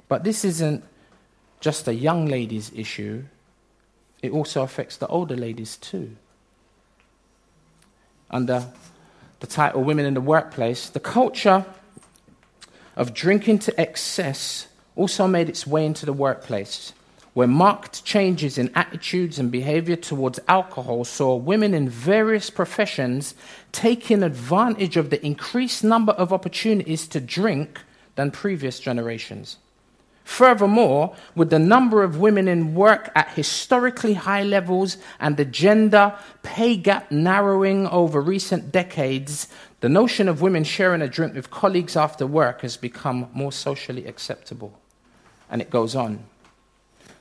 [0.06, 0.84] But this isn't
[1.60, 3.24] just a young lady's issue,
[4.20, 6.14] it also affects the older ladies too.
[8.30, 8.70] Under
[9.38, 11.64] the title Women in the Workplace, the culture
[12.96, 16.92] of drinking to excess also made its way into the workplace,
[17.32, 23.34] where marked changes in attitudes and behavior towards alcohol saw women in various professions
[23.72, 27.80] taking advantage of the increased number of opportunities to drink
[28.16, 29.56] than previous generations.
[30.24, 36.14] Furthermore, with the number of women in work at historically high levels and the gender
[36.42, 39.48] pay gap narrowing over recent decades,
[39.80, 44.06] the notion of women sharing a drink with colleagues after work has become more socially
[44.06, 44.78] acceptable.
[45.50, 46.24] And it goes on.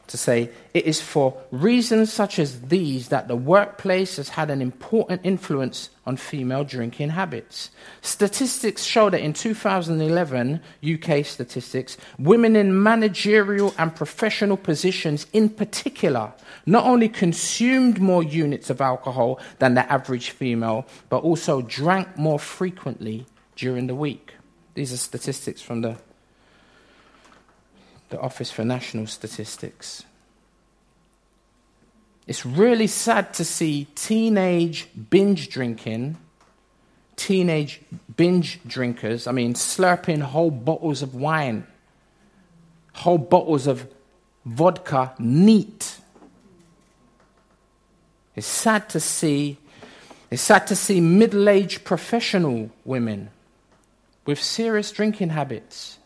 [0.09, 4.61] To say, It is for reasons such as these that the workplace has had an
[4.61, 7.69] important influence on female drinking habits.
[8.01, 16.33] Statistics show that in 2011, UK statistics, women in managerial and professional positions in particular
[16.65, 22.39] not only consumed more units of alcohol than the average female, but also drank more
[22.39, 24.33] frequently during the week.
[24.73, 25.97] These are statistics from the
[28.09, 30.03] the Office for National Statistics.
[32.27, 36.17] It's really sad to see teenage binge drinking,
[37.15, 37.81] teenage
[38.15, 41.65] binge drinkers, I mean, slurping whole bottles of wine,
[42.93, 43.87] whole bottles of
[44.45, 45.97] vodka neat.
[48.35, 49.57] It's sad to see,
[50.29, 53.29] it's sad to see middle aged professional women
[54.25, 55.98] with serious drinking habits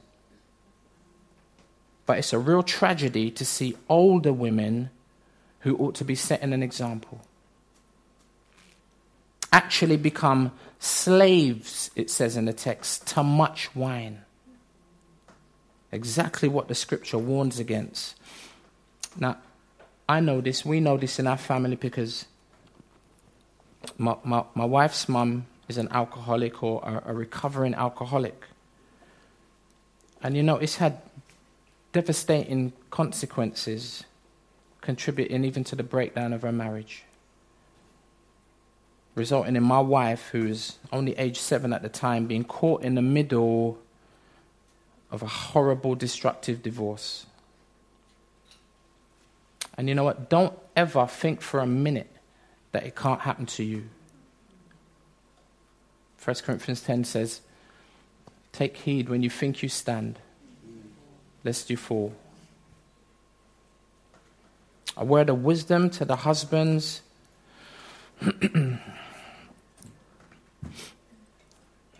[2.05, 4.89] but it's a real tragedy to see older women
[5.59, 7.21] who ought to be setting an example
[9.53, 14.21] actually become slaves, it says in the text, to much wine.
[15.91, 18.15] Exactly what the scripture warns against.
[19.15, 19.37] Now,
[20.09, 22.25] I know this, we know this in our family because
[23.97, 28.43] my, my, my wife's mum is an alcoholic or a, a recovering alcoholic.
[30.23, 30.99] And you know, it's had
[31.93, 34.03] devastating consequences,
[34.81, 37.03] contributing even to the breakdown of her marriage.
[39.15, 42.95] Resulting in my wife, who was only age seven at the time, being caught in
[42.95, 43.77] the middle
[45.11, 47.27] of a horrible, destructive divorce.
[49.77, 50.29] And you know what?
[50.29, 52.09] Don't ever think for a minute
[52.71, 53.83] that it can't happen to you.
[56.23, 57.41] 1 Corinthians 10 says,
[58.51, 60.17] Take heed when you think you stand
[61.43, 62.13] lest you fall.
[64.95, 67.01] A word of wisdom to the husbands.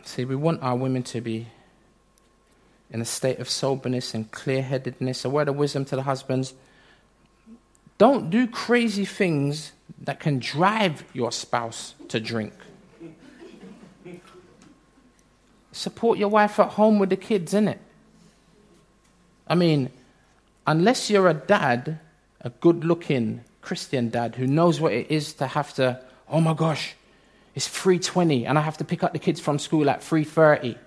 [0.03, 1.47] See, we want our women to be
[2.91, 5.25] in a state of soberness and clear headedness.
[5.25, 6.53] A word of wisdom to the husbands.
[7.97, 9.71] Don't do crazy things
[10.01, 12.53] that can drive your spouse to drink.
[15.71, 17.79] Support your wife at home with the kids, innit?
[19.47, 19.89] I mean,
[20.65, 21.99] unless you're a dad,
[22.41, 26.53] a good looking Christian dad who knows what it is to have to, oh my
[26.53, 26.95] gosh,
[27.55, 30.77] it's 3:20 and I have to pick up the kids from school at 3:30.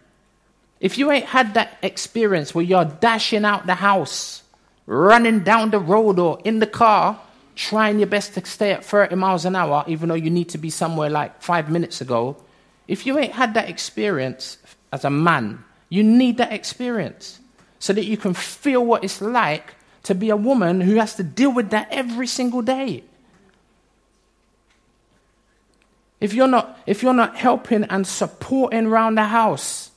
[0.81, 4.43] If you ain't had that experience where you're dashing out the house,
[4.87, 7.19] running down the road or in the car,
[7.55, 10.59] trying your best to stay at 30 miles an hour even though you need to
[10.59, 12.37] be somewhere like 5 minutes ago,
[12.89, 14.59] if you ain't had that experience
[14.93, 17.41] as a man, you need that experience
[17.79, 19.75] so that you can feel what it's like
[20.05, 23.03] to be a woman who has to deal with that every single day.
[26.21, 29.91] If you're not, if you're not helping and supporting around the house,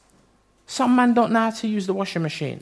[0.67, 2.61] some men don't know how to use the washing machine.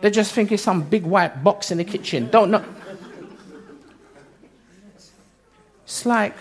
[0.00, 2.28] They just think it's some big white box in the kitchen.
[2.30, 2.64] Don't know.
[5.84, 6.34] It's like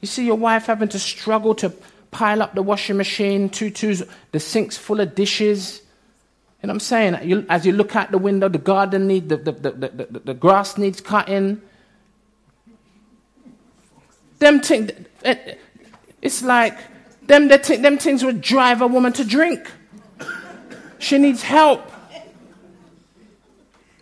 [0.00, 1.72] you see your wife having to struggle to
[2.12, 5.82] pile up the washing machine, tutus, the sink's full of dishes.
[6.62, 7.46] You know what I'm saying?
[7.48, 10.78] As you look out the window, the garden needs, the, the, the, the, the grass
[10.78, 11.60] needs cutting.
[14.38, 14.92] Them things,
[16.20, 16.78] it's like
[17.26, 19.68] them, them things would drive a woman to drink.
[20.98, 21.90] She needs help.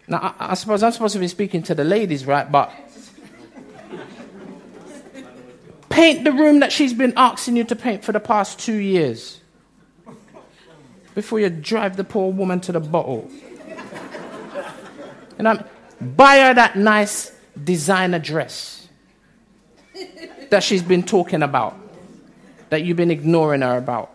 [0.07, 2.51] Now, I, I suppose I'm supposed to be speaking to the ladies, right?
[2.51, 2.73] But
[5.91, 9.41] Paint the room that she's been asking you to paint for the past two years
[11.15, 13.31] before you drive the poor woman to the bottle.
[15.37, 15.65] And I'm,
[16.01, 17.33] buy her that nice
[17.63, 18.89] designer dress
[20.51, 21.77] that she's been talking about,
[22.69, 24.13] that you've been ignoring her about.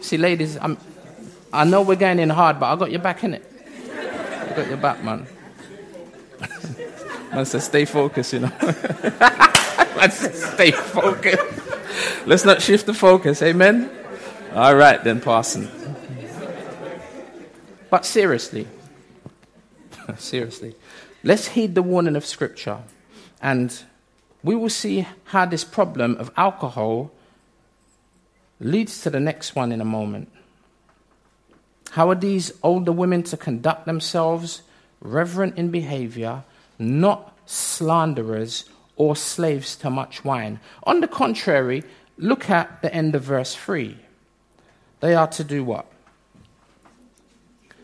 [0.00, 0.78] See, ladies, I'm,
[1.52, 3.44] I know we're going in hard, but I got your back in it.
[3.92, 5.26] I got your back, man.
[7.32, 8.52] man says, stay focused, you know.
[9.96, 12.26] Let's stay focused.
[12.26, 13.42] Let's not shift the focus.
[13.42, 13.90] Amen?
[14.54, 15.70] All right, then, Parson.
[17.90, 18.68] But seriously,
[20.16, 20.76] seriously,
[21.24, 22.78] let's heed the warning of Scripture
[23.42, 23.82] and
[24.42, 27.10] we will see how this problem of alcohol
[28.60, 30.30] leads to the next one in a moment.
[31.92, 34.62] How are these older women to conduct themselves
[35.00, 36.44] reverent in behavior,
[36.80, 38.64] not slanderers
[38.96, 40.60] or slaves to much wine.
[40.84, 41.84] On the contrary,
[42.18, 43.96] look at the end of verse 3.
[45.00, 45.86] They are to do what?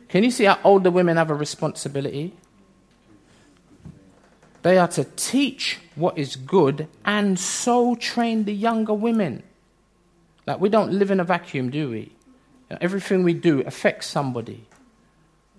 [0.09, 2.35] Can you see how older women have a responsibility?
[4.63, 9.43] They are to teach what is good and so train the younger women.
[10.47, 12.13] Like, we don't live in a vacuum, do we?
[12.81, 14.67] everything we do affects somebody.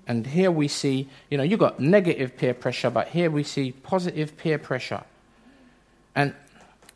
[0.08, 3.74] And here we see, you know, you've got negative peer pressure, but here we see
[3.74, 5.04] positive peer pressure.
[6.16, 6.34] And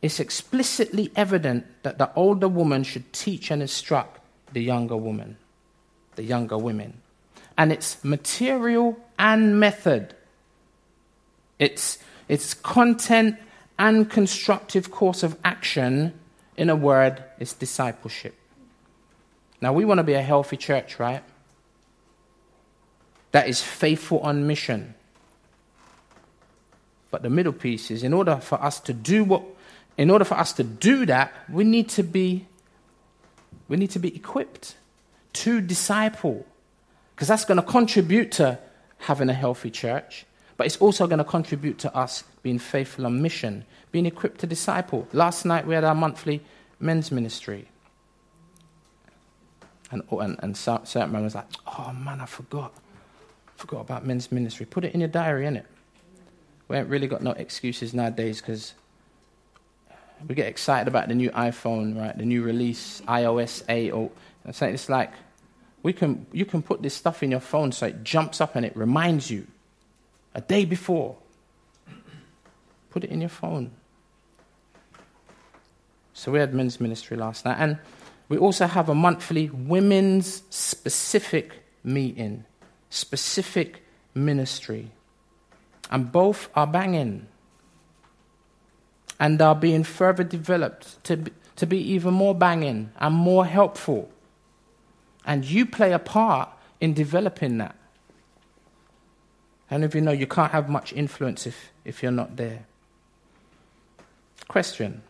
[0.01, 4.19] it's explicitly evident that the older woman should teach and instruct
[4.53, 5.37] the younger woman,
[6.15, 7.01] the younger women.
[7.57, 10.15] And it's material and method.
[11.59, 11.99] It's,
[12.29, 13.37] it's content
[13.77, 16.13] and constructive course of action.
[16.55, 18.35] In a word, it's discipleship.
[19.59, 21.23] Now, we want to be a healthy church, right?
[23.31, 24.95] That is faithful on mission.
[27.11, 29.43] But the middle piece is in order for us to do what
[29.97, 32.47] in order for us to do that, we need to be
[33.67, 34.75] we need to be equipped
[35.33, 36.45] to disciple.
[37.15, 38.57] Because that's going to contribute to
[38.97, 40.25] having a healthy church,
[40.57, 44.47] but it's also going to contribute to us being faithful on mission, being equipped to
[44.47, 45.07] disciple.
[45.13, 46.41] Last night we had our monthly
[46.79, 47.67] men's ministry.
[49.91, 52.73] And, oh, and, and certain man was like, oh man, I forgot.
[53.61, 54.65] Forgot about men's ministry.
[54.65, 55.65] Put it in your diary, innit?
[56.67, 58.73] We ain't really got no excuses nowadays because
[60.27, 62.17] we get excited about the new iPhone, right?
[62.17, 63.91] The new release, iOS 8.
[63.91, 64.09] Or,
[64.47, 65.11] I'm saying it's like
[65.83, 68.65] we can, you can put this stuff in your phone so it jumps up and
[68.65, 69.45] it reminds you
[70.33, 71.15] a day before.
[72.89, 73.69] Put it in your phone.
[76.13, 77.57] So we had men's ministry last night.
[77.59, 77.77] And
[78.27, 82.45] we also have a monthly women's specific meeting,
[82.91, 83.83] specific
[84.13, 84.91] ministry.
[85.89, 87.25] And both are banging
[89.19, 94.11] and are being further developed to be, to be even more banging and more helpful.
[95.25, 97.75] And you play a part in developing that.
[99.71, 102.65] And if you know you can't have much influence if, if you're not there.
[104.47, 105.01] Question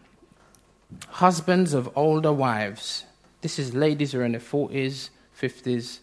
[1.09, 3.05] Husbands of older wives
[3.41, 5.09] this is ladies who are in their 40s,
[5.39, 5.99] 50s.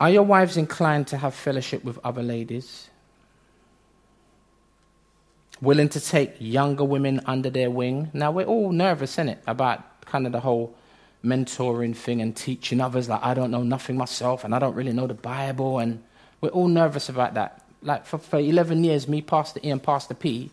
[0.00, 2.90] Are your wives inclined to have fellowship with other ladies?
[5.62, 8.10] Willing to take younger women under their wing?
[8.12, 10.74] Now, we're all nervous, innit, about kind of the whole
[11.24, 13.08] mentoring thing and teaching others.
[13.08, 15.78] Like, I don't know nothing myself and I don't really know the Bible.
[15.78, 16.02] And
[16.42, 17.64] we're all nervous about that.
[17.80, 20.50] Like, for, for 11 years, me, Pastor E, and Pastor P,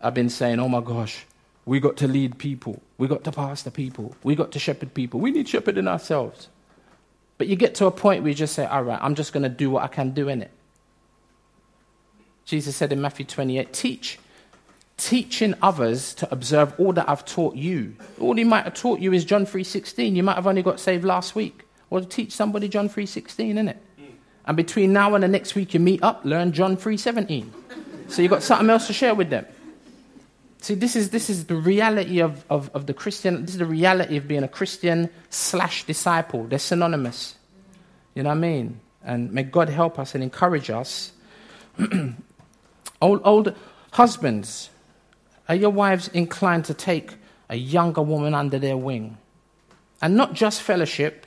[0.00, 1.26] I've been saying, oh my gosh,
[1.66, 2.80] we got to lead people.
[2.96, 4.14] We got to pastor people.
[4.22, 5.18] We got to shepherd people.
[5.20, 6.48] We need shepherding ourselves.
[7.38, 9.44] But you get to a point where you just say, all right, I'm just going
[9.44, 10.50] to do what I can do in it.
[12.44, 14.18] Jesus said in Matthew 28, teach.
[14.96, 17.94] Teaching others to observe all that I've taught you.
[18.20, 20.16] All he might have taught you is John 3.16.
[20.16, 21.62] You might have only got saved last week.
[21.90, 23.76] Or teach somebody John 3.16, innit?
[24.44, 27.48] And between now and the next week you meet up, learn John 3.17.
[28.08, 29.46] So you've got something else to share with them.
[30.60, 33.66] See, this is, this is the reality of, of, of the Christian, this is the
[33.66, 36.44] reality of being a Christian slash disciple.
[36.44, 37.36] They're synonymous.
[38.14, 38.80] You know what I mean?
[39.04, 41.12] And may God help us and encourage us.
[43.00, 43.54] old, old
[43.92, 44.70] husbands,
[45.48, 47.14] are your wives inclined to take
[47.48, 49.16] a younger woman under their wing?
[50.02, 51.26] And not just fellowship.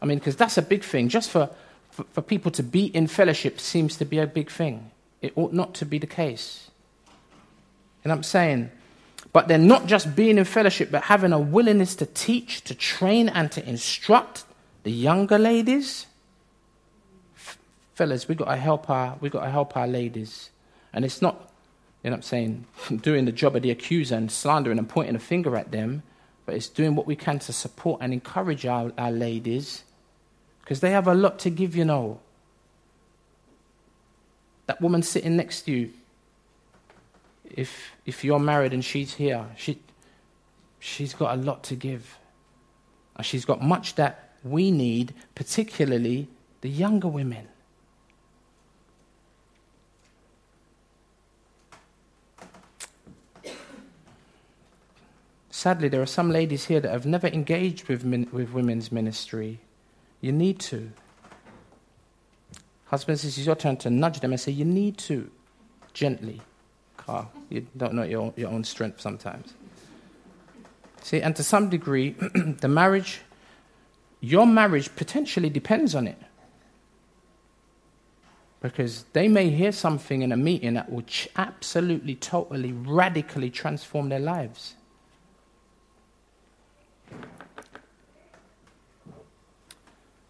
[0.00, 1.08] I mean, because that's a big thing.
[1.08, 1.50] Just for,
[1.90, 4.90] for, for people to be in fellowship seems to be a big thing.
[5.22, 6.70] It ought not to be the case.
[8.02, 8.70] What I'm saying?
[9.32, 13.28] But they're not just being in fellowship, but having a willingness to teach, to train,
[13.28, 14.44] and to instruct
[14.82, 16.06] the younger ladies.
[17.36, 17.58] F-
[17.94, 20.50] fellas, we got to help our we got to help our ladies,
[20.92, 21.50] and it's not,
[22.02, 22.66] you know what I'm saying,
[23.02, 26.02] doing the job of the accuser and slandering and pointing a finger at them,
[26.44, 29.84] but it's doing what we can to support and encourage our, our ladies,
[30.60, 31.74] because they have a lot to give.
[31.74, 32.20] You know,
[34.66, 35.90] that woman sitting next to you,
[37.54, 39.80] if, if you're married and she's here, she,
[40.78, 42.18] she's got a lot to give.
[43.22, 46.28] She's got much that we need, particularly
[46.60, 47.48] the younger women.
[55.50, 59.60] Sadly, there are some ladies here that have never engaged with, min- with women's ministry.
[60.20, 60.90] You need to.
[62.86, 65.30] Husbands, this is your turn to nudge them and say, You need to,
[65.92, 66.40] gently
[67.48, 69.54] You don't know your, your own strength sometimes.
[71.02, 72.10] See, and to some degree,
[72.60, 73.20] the marriage,
[74.20, 76.18] your marriage potentially depends on it.
[78.60, 84.08] Because they may hear something in a meeting that will ch- absolutely, totally, radically transform
[84.08, 84.76] their lives.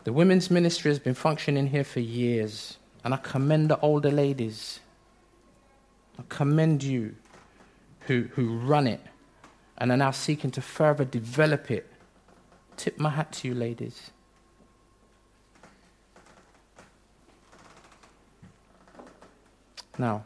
[0.05, 4.81] The women's ministry has been functioning here for years, and I commend the older ladies.
[6.19, 7.15] I commend you
[8.07, 9.01] who, who run it
[9.79, 11.91] and are now seeking to further develop it.
[12.77, 14.11] Tip my hat to you, ladies.
[19.99, 20.25] Now,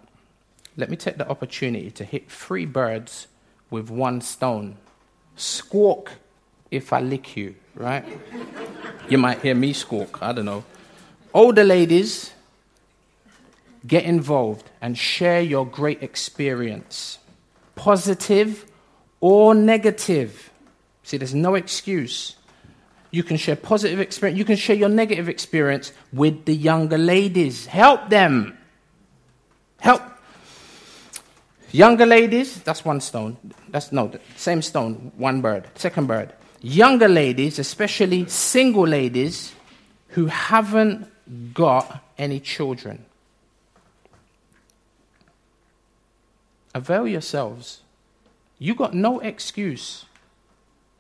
[0.77, 3.27] let me take the opportunity to hit three birds
[3.71, 4.77] with one stone.
[5.35, 6.13] Squawk
[6.71, 8.05] if I lick you, right?
[9.09, 10.65] you might hear me squawk, I don't know.
[11.33, 12.33] Older ladies,
[13.87, 17.19] get involved and share your great experience,
[17.75, 18.65] positive
[19.21, 20.51] or negative.
[21.03, 22.37] See, there's no excuse.
[23.11, 27.67] You can share positive experience, you can share your negative experience with the younger ladies.
[27.67, 28.59] Help them.
[29.79, 30.03] Help.
[31.73, 33.37] Younger ladies, that's one stone.
[33.69, 35.67] That's no, same stone, one bird.
[35.75, 36.33] Second bird
[36.67, 39.53] younger ladies, especially single ladies,
[40.09, 41.07] who haven't
[41.55, 43.05] got any children.
[46.77, 47.81] Avail yourselves.
[48.59, 50.05] You got no excuse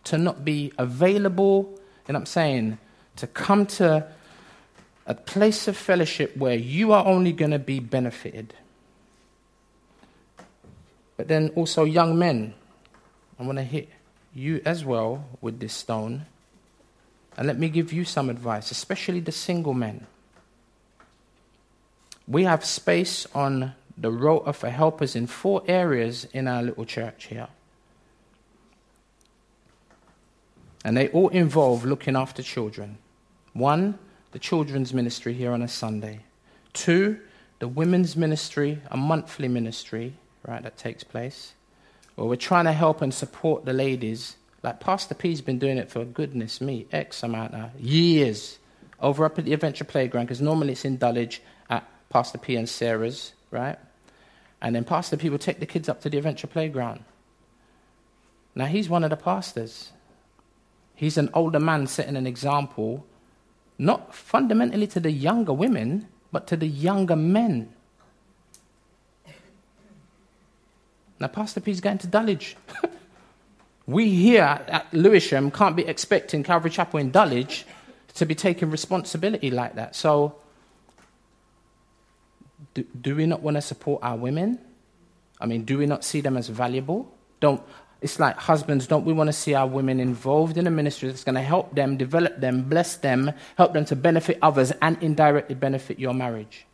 [0.04, 2.78] to not be available, and I'm saying
[3.16, 4.06] to come to
[5.06, 8.54] a place of fellowship where you are only going to be benefited.
[11.18, 12.54] But then also, young men,
[13.38, 13.90] I want to hit
[14.34, 16.24] you as well with this stone.
[17.36, 20.06] And let me give you some advice, especially the single men.
[22.26, 27.26] We have space on the rota for helpers in four areas in our little church
[27.26, 27.48] here.
[30.84, 32.98] And they all involve looking after children.
[33.54, 33.98] One,
[34.32, 36.20] the children's ministry here on a Sunday.
[36.74, 37.18] Two,
[37.58, 40.12] the women's ministry, a monthly ministry,
[40.46, 41.54] right, that takes place.
[42.16, 44.36] Well, we're trying to help and support the ladies.
[44.62, 48.58] Like Pastor P's been doing it for goodness me, X amount of years.
[49.00, 52.68] Over up at the Adventure Playground, because normally it's in Dulwich at Pastor P and
[52.68, 53.78] Sarah's, right?
[54.66, 57.04] And then Pastor P will take the kids up to the Adventure Playground.
[58.56, 59.92] Now he's one of the pastors.
[60.96, 63.06] He's an older man setting an example,
[63.78, 67.72] not fundamentally to the younger women, but to the younger men.
[71.20, 72.56] Now, Pastor P is going to Dulwich.
[73.86, 77.66] we here at Lewisham can't be expecting Calvary Chapel in Dulwich
[78.14, 79.94] to be taking responsibility like that.
[79.94, 80.34] So,
[82.76, 84.58] do, do we not want to support our women?
[85.40, 87.10] I mean, do we not see them as valuable?
[87.40, 87.62] Don't,
[88.02, 91.24] it's like husbands, don't we want to see our women involved in a ministry that's
[91.24, 95.54] going to help them, develop them, bless them, help them to benefit others, and indirectly
[95.54, 96.66] benefit your marriage?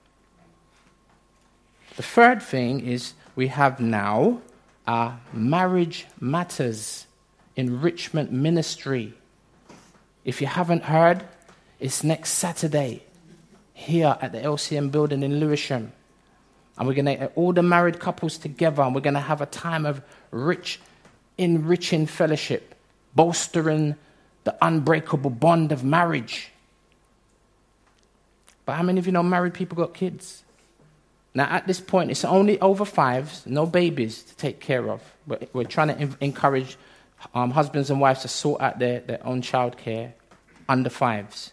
[1.97, 4.41] The third thing is we have now
[4.85, 7.07] our Marriage Matters
[7.55, 9.15] Enrichment Ministry.
[10.25, 11.23] If you haven't heard,
[11.79, 13.05] it's next Saturday
[13.83, 15.93] here at the LCM building in Lewisham.
[16.79, 19.41] And we're going to get all the married couples together and we're going to have
[19.41, 20.81] a time of rich,
[21.37, 22.75] enriching fellowship,
[23.15, 23.97] bolstering
[24.45, 26.51] the unbreakable bond of marriage.
[28.65, 30.45] But how many of you know married people got kids?
[31.35, 35.03] Now, at this point, it's only over fives, no babies to take care of.
[35.27, 36.77] But we're trying to encourage
[37.35, 40.13] um, husbands and wives to sort out their, their own childcare
[40.69, 41.53] under fives.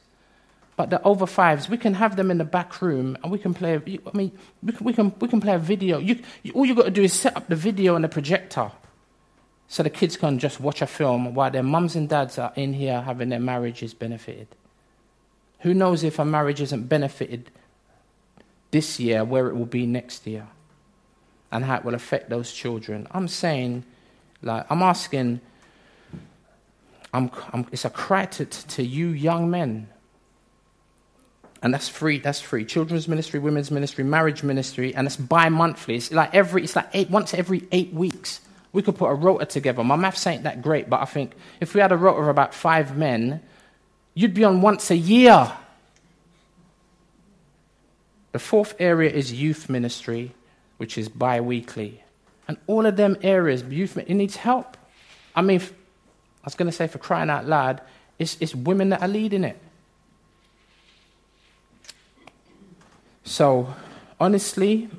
[0.80, 3.54] But the over fives, we can have them in the back room and we can
[3.54, 3.76] play.
[3.76, 4.32] I mean,
[4.64, 6.00] we can, we can, we can play a video.
[6.00, 8.72] You, you, all you've got to do is set up the video and the projector
[9.68, 12.72] so the kids can just watch a film while their mums and dads are in
[12.72, 14.48] here having their marriages benefited.
[15.64, 17.52] Who knows if a marriage isn't benefited
[18.72, 20.48] this year, where it will be next year,
[21.52, 23.06] and how it will affect those children.
[23.12, 23.84] I'm saying,
[24.42, 25.42] like, I'm asking,
[27.14, 29.90] I'm, I'm, it's a to, to you young men.
[31.62, 32.20] And that's free.
[32.20, 32.64] That's free.
[32.64, 35.96] Children's ministry, women's ministry, marriage ministry, and it's bi-monthly.
[35.96, 36.64] It's like every.
[36.64, 38.40] It's like eight once every eight weeks.
[38.72, 39.84] We could put a rota together.
[39.84, 42.54] My maths ain't that great, but I think if we had a rota of about
[42.54, 43.42] five men,
[44.14, 45.52] you'd be on once a year.
[48.32, 50.34] The fourth area is youth ministry,
[50.78, 52.04] which is bi weekly.
[52.48, 54.78] And all of them areas, youth, it needs help.
[55.36, 57.82] I mean, I was going to say for crying out loud,
[58.18, 59.58] it's, it's women that are leading it.
[63.30, 63.74] So,
[64.20, 64.90] honestly,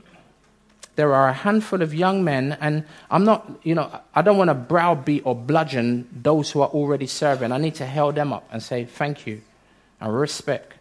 [0.96, 4.48] there are a handful of young men, and I'm not, you know, I don't want
[4.48, 7.52] to browbeat or bludgeon those who are already serving.
[7.52, 9.42] I need to hail them up and say thank you
[10.00, 10.74] and respect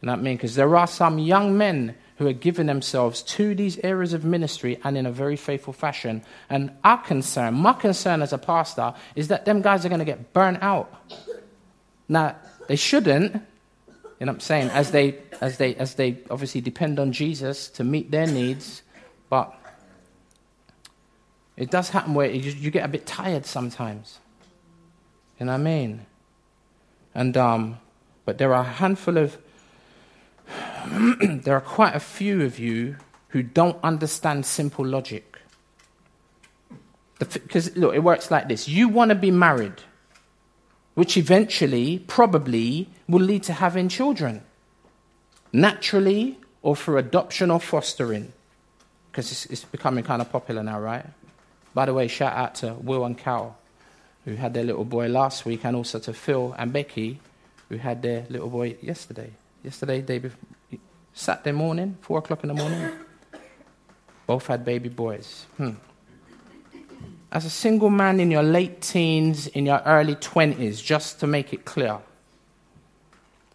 [0.00, 0.36] you know what I mean?
[0.36, 4.78] Because there are some young men who are giving themselves to these areas of ministry
[4.84, 6.22] and in a very faithful fashion.
[6.50, 10.04] And our concern, my concern as a pastor, is that them guys are going to
[10.04, 10.92] get burnt out.
[12.08, 12.36] Now,
[12.68, 13.42] they shouldn't,
[14.18, 14.70] You know what I'm saying?
[14.70, 18.82] As they, as they, as they obviously depend on Jesus to meet their needs,
[19.28, 19.54] but
[21.56, 24.18] it does happen where you, you get a bit tired sometimes.
[25.38, 26.06] You know what I mean?
[27.14, 27.78] And um,
[28.24, 29.38] but there are a handful of,
[31.20, 32.96] there are quite a few of you
[33.28, 35.38] who don't understand simple logic.
[37.18, 39.82] Because look, it works like this: you want to be married
[40.96, 44.42] which eventually, probably, will lead to having children.
[45.52, 48.32] Naturally, or through adoption or fostering.
[49.12, 51.04] Because it's, it's, becoming kind of popular now, right?
[51.74, 53.58] By the way, shout out to Will and Cal,
[54.24, 57.20] who had their little boy last week, and also to Phil and Becky,
[57.68, 59.32] who had their little boy yesterday.
[59.62, 60.38] Yesterday, day before,
[61.12, 62.90] Saturday morning, 4 o'clock in the morning.
[64.26, 65.44] Both had baby boys.
[65.58, 65.72] Hmm
[67.36, 71.52] as a single man in your late teens, in your early 20s, just to make
[71.52, 71.98] it clear.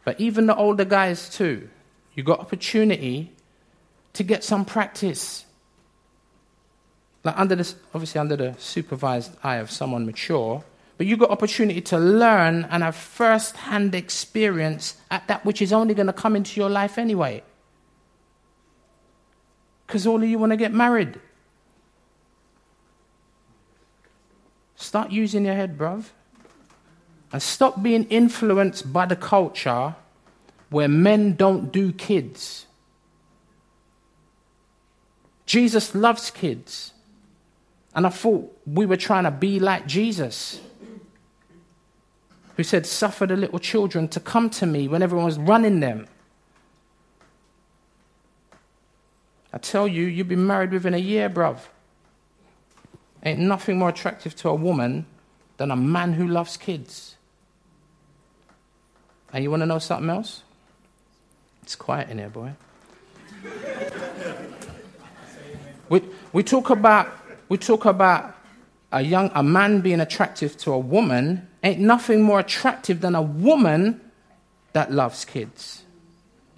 [0.06, 1.68] But even the older guys, too,
[2.14, 3.32] you got opportunity
[4.14, 5.46] to get some practice.
[7.24, 10.64] Like under the, obviously under the supervised eye of someone mature,
[11.00, 15.96] but you got opportunity to learn and have first-hand experience at that which is only
[15.96, 17.42] going to come into your life anyway.
[19.88, 21.20] Because all of you want to get married.
[24.82, 26.06] Start using your head, bruv.
[27.32, 29.96] And stop being influenced by the culture
[30.72, 32.66] where men don't do kids.
[35.46, 36.94] Jesus loves kids.
[37.94, 40.60] And I thought we were trying to be like Jesus,
[42.58, 46.08] who said, Suffer the little children to come to me when everyone was running them.
[49.54, 51.60] I tell you, you've been married within a year, bruv.
[53.24, 55.06] Ain't nothing more attractive to a woman
[55.58, 57.16] than a man who loves kids.
[59.32, 60.42] And you want to know something else?
[61.62, 62.54] It's quiet in here, boy.
[65.90, 66.02] we,
[66.34, 67.10] we talk about
[67.48, 68.36] we talk about
[68.92, 71.48] a young a man being attractive to a woman.
[71.64, 74.02] Ain't nothing more attractive than a woman
[74.74, 75.84] that loves kids.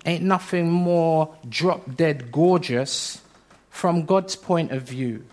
[0.06, 3.22] Ain't nothing more drop dead gorgeous
[3.70, 5.26] from God's point of view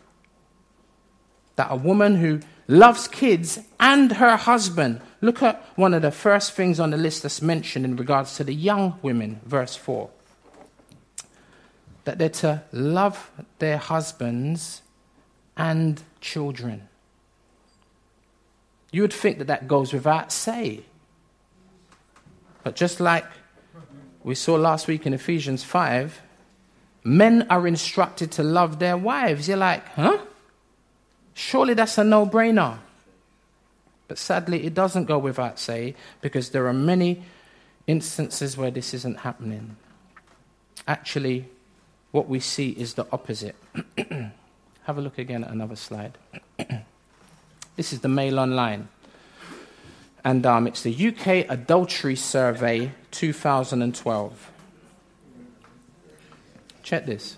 [1.60, 4.98] that a woman who loves kids and her husband.
[5.20, 8.44] Look at one of the first things on the list that's mentioned in regards to
[8.44, 10.08] the young women, verse 4.
[12.04, 14.80] That they're to love their husbands
[15.54, 16.88] and children.
[18.90, 20.80] You would think that that goes without say.
[22.64, 23.26] But just like
[24.24, 26.22] we saw last week in Ephesians 5,
[27.04, 29.46] men are instructed to love their wives.
[29.46, 30.20] You're like, huh?
[31.34, 32.78] Surely that's a no brainer.
[34.08, 37.22] But sadly, it doesn't go without say because there are many
[37.86, 39.76] instances where this isn't happening.
[40.88, 41.46] Actually,
[42.10, 43.54] what we see is the opposite.
[44.82, 46.18] Have a look again at another slide.
[47.76, 48.88] this is the Mail Online.
[50.24, 54.50] And um, it's the UK Adultery Survey 2012.
[56.82, 57.36] Check this.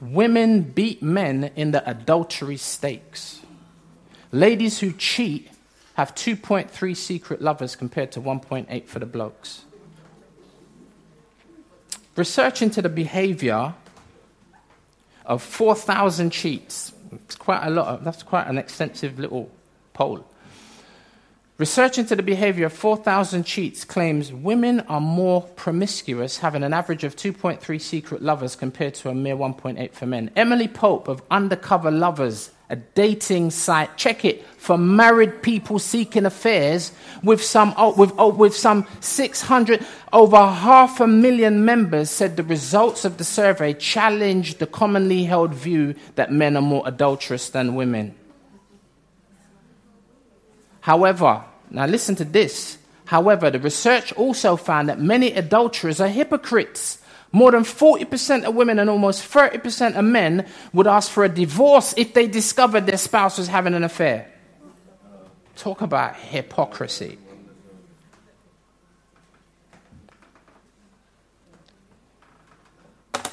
[0.00, 3.40] Women beat men in the adultery stakes.
[4.30, 5.50] Ladies who cheat
[5.94, 9.64] have 2.3 secret lovers compared to 1.8 for the blokes.
[12.14, 13.74] Research into the behavior
[15.24, 16.92] of 4,000 cheats.
[17.12, 17.88] It's quite a lot.
[17.88, 19.50] Of, that's quite an extensive little
[19.92, 20.24] poll.
[21.58, 27.02] Research into the behavior of 4,000 cheats claims women are more promiscuous, having an average
[27.02, 30.30] of 2.3 secret lovers compared to a mere 1.8 for men.
[30.36, 36.92] Emily Pope of Undercover Lovers, a dating site, check it, for married people seeking affairs
[37.24, 42.44] with some, oh, with, oh, with some 600, over half a million members, said the
[42.44, 47.74] results of the survey challenged the commonly held view that men are more adulterous than
[47.74, 48.14] women.
[50.88, 52.78] However, now listen to this.
[53.04, 56.96] However, the research also found that many adulterers are hypocrites.
[57.30, 61.92] More than 40% of women and almost 30% of men would ask for a divorce
[61.98, 64.32] if they discovered their spouse was having an affair.
[65.56, 67.18] Talk about hypocrisy.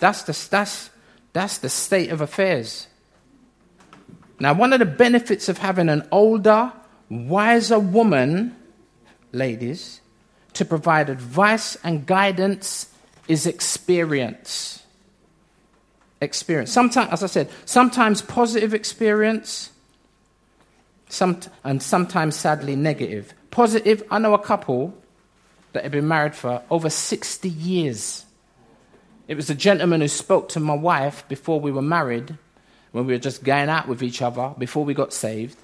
[0.02, 0.90] That's the, that's,
[1.32, 2.88] that's the state of affairs.
[4.42, 6.74] Now, one of the benefits of having an older,
[7.10, 8.56] wiser woman,
[9.32, 10.02] ladies,
[10.54, 12.88] to provide advice and guidance
[13.28, 14.84] is experience.
[16.22, 16.72] Experience.
[16.72, 19.72] Sometimes, as I said, sometimes positive experience,
[21.10, 23.34] some, and sometimes sadly negative.
[23.52, 24.98] Positive, I know a couple
[25.74, 28.26] that had been married for over 60 years.
[29.28, 32.38] It was a gentleman who spoke to my wife before we were married,
[32.92, 35.58] when we were just going out with each other, before we got saved.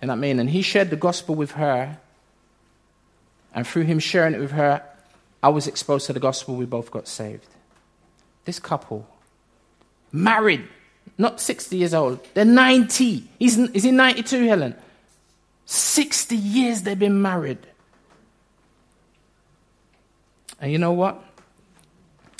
[0.00, 0.38] What I mean?
[0.38, 1.98] And he shared the gospel with her.
[3.54, 4.82] And through him sharing it with her,
[5.42, 6.56] I was exposed to the gospel.
[6.56, 7.46] We both got saved.
[8.44, 9.06] This couple,
[10.12, 10.68] married,
[11.16, 13.28] not 60 years old, they're 90.
[13.38, 14.74] He's, is he 92, Helen?
[15.66, 17.58] 60 years they've been married.
[20.60, 21.22] And you know what?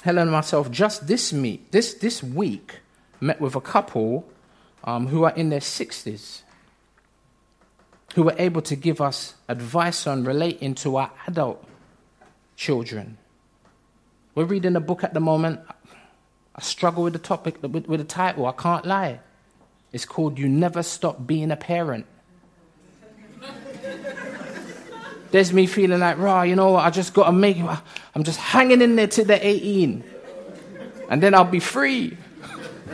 [0.03, 2.81] Helen and myself, just this meet, this, this week,
[3.21, 4.29] met with a couple
[4.85, 6.43] um, who are in their 60s
[8.15, 11.65] who were able to give us advice on relating to our adult
[12.57, 13.19] children.
[14.37, 15.61] We're reading a book at the moment.
[16.55, 19.19] I struggle with the topic, with, with the title, I can't lie.
[19.93, 22.07] It's called You Never Stop Being a Parent.
[25.33, 27.67] There's me feeling like, raw, you know what, I just got to make it.
[28.15, 30.05] I'm just hanging in there till they're 18.
[31.11, 32.17] And then I'll be free.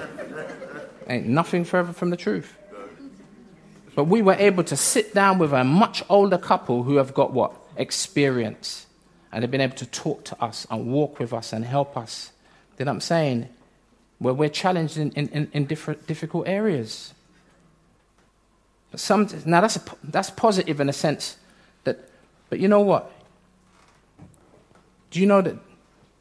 [1.07, 2.55] Ain't nothing further from the truth.
[3.95, 7.33] But we were able to sit down with a much older couple who have got
[7.33, 7.55] what?
[7.77, 8.87] Experience.
[9.33, 12.33] And they've been able to talk to us and walk with us and help us.
[12.79, 13.49] You know what I'm saying?
[14.19, 17.15] Where we're challenged in, in, in different difficult areas.
[18.91, 21.37] But some, now that's, a, that's positive in a sense
[21.85, 22.11] that
[22.49, 23.11] but you know what?
[25.11, 25.57] Do you know that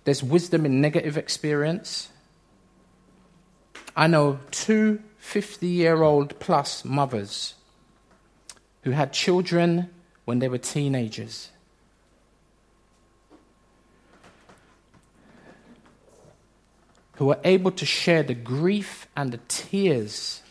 [0.03, 2.09] there's wisdom in negative experience?
[3.95, 7.55] I know two 50 year old plus mothers
[8.83, 9.89] who had children
[10.25, 11.49] when they were teenagers.
[17.15, 20.41] Who were able to share the grief and the tears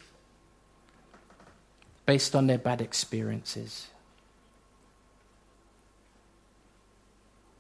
[2.05, 3.89] based on their bad experiences.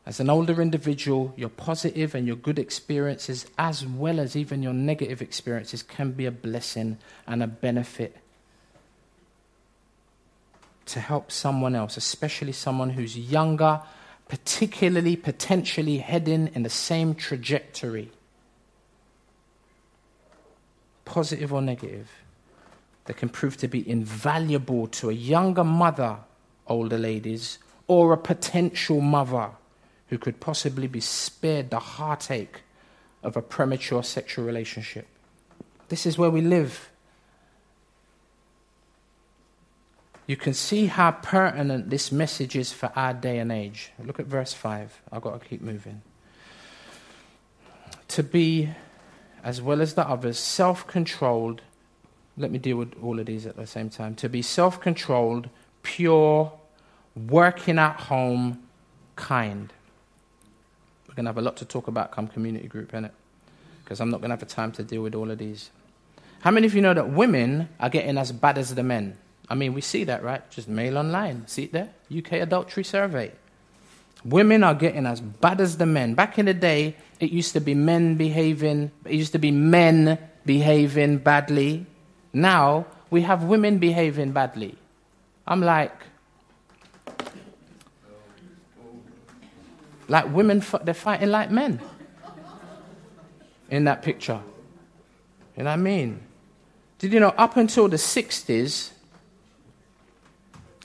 [0.04, 4.72] As an older individual, your positive and your good experiences, as well as even your
[4.72, 6.96] negative experiences, can be a blessing
[7.26, 8.16] and a benefit
[10.88, 13.80] to help someone else, especially someone who's younger,
[14.28, 18.10] particularly potentially heading in the same trajectory,
[21.04, 22.10] positive or negative,
[23.06, 26.18] that can prove to be invaluable to a younger mother,
[26.66, 29.50] older ladies, or a potential mother
[30.08, 32.62] who could possibly be spared the heartache
[33.22, 35.06] of a premature sexual relationship.
[35.88, 36.90] This is where we live.
[40.28, 43.92] You can see how pertinent this message is for our day and age.
[43.98, 45.00] Look at verse 5.
[45.10, 46.02] I've got to keep moving.
[48.08, 48.68] To be,
[49.42, 51.62] as well as the others, self controlled.
[52.36, 54.14] Let me deal with all of these at the same time.
[54.16, 55.48] To be self controlled,
[55.82, 56.52] pure,
[57.16, 58.62] working at home,
[59.16, 59.72] kind
[61.08, 63.12] We're going to have a lot to talk about come community group, innit?
[63.82, 65.70] Because I'm not going to have the time to deal with all of these.
[66.40, 69.16] How many of you know that women are getting as bad as the men?
[69.50, 70.48] I mean, we see that, right?
[70.50, 71.46] Just mail online.
[71.46, 71.90] See it there?
[72.16, 73.32] UK adultery survey.
[74.24, 76.14] Women are getting as bad as the men.
[76.14, 80.18] Back in the day, it used to be men behaving, it used to be men
[80.44, 81.86] behaving badly.
[82.32, 84.76] Now, we have women behaving badly.
[85.46, 85.92] I'm like,
[90.08, 91.80] Like women, they're fighting like men
[93.70, 94.40] in that picture.
[95.56, 96.20] You know what I mean?
[96.98, 98.90] Did you know up until the 60s,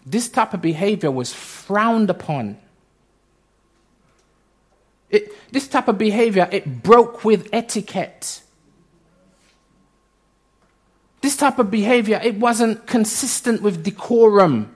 [0.05, 2.57] this type of behavior was frowned upon.
[5.09, 8.41] It, this type of behavior, it broke with etiquette.
[11.21, 14.75] This type of behavior, it wasn't consistent with decorum.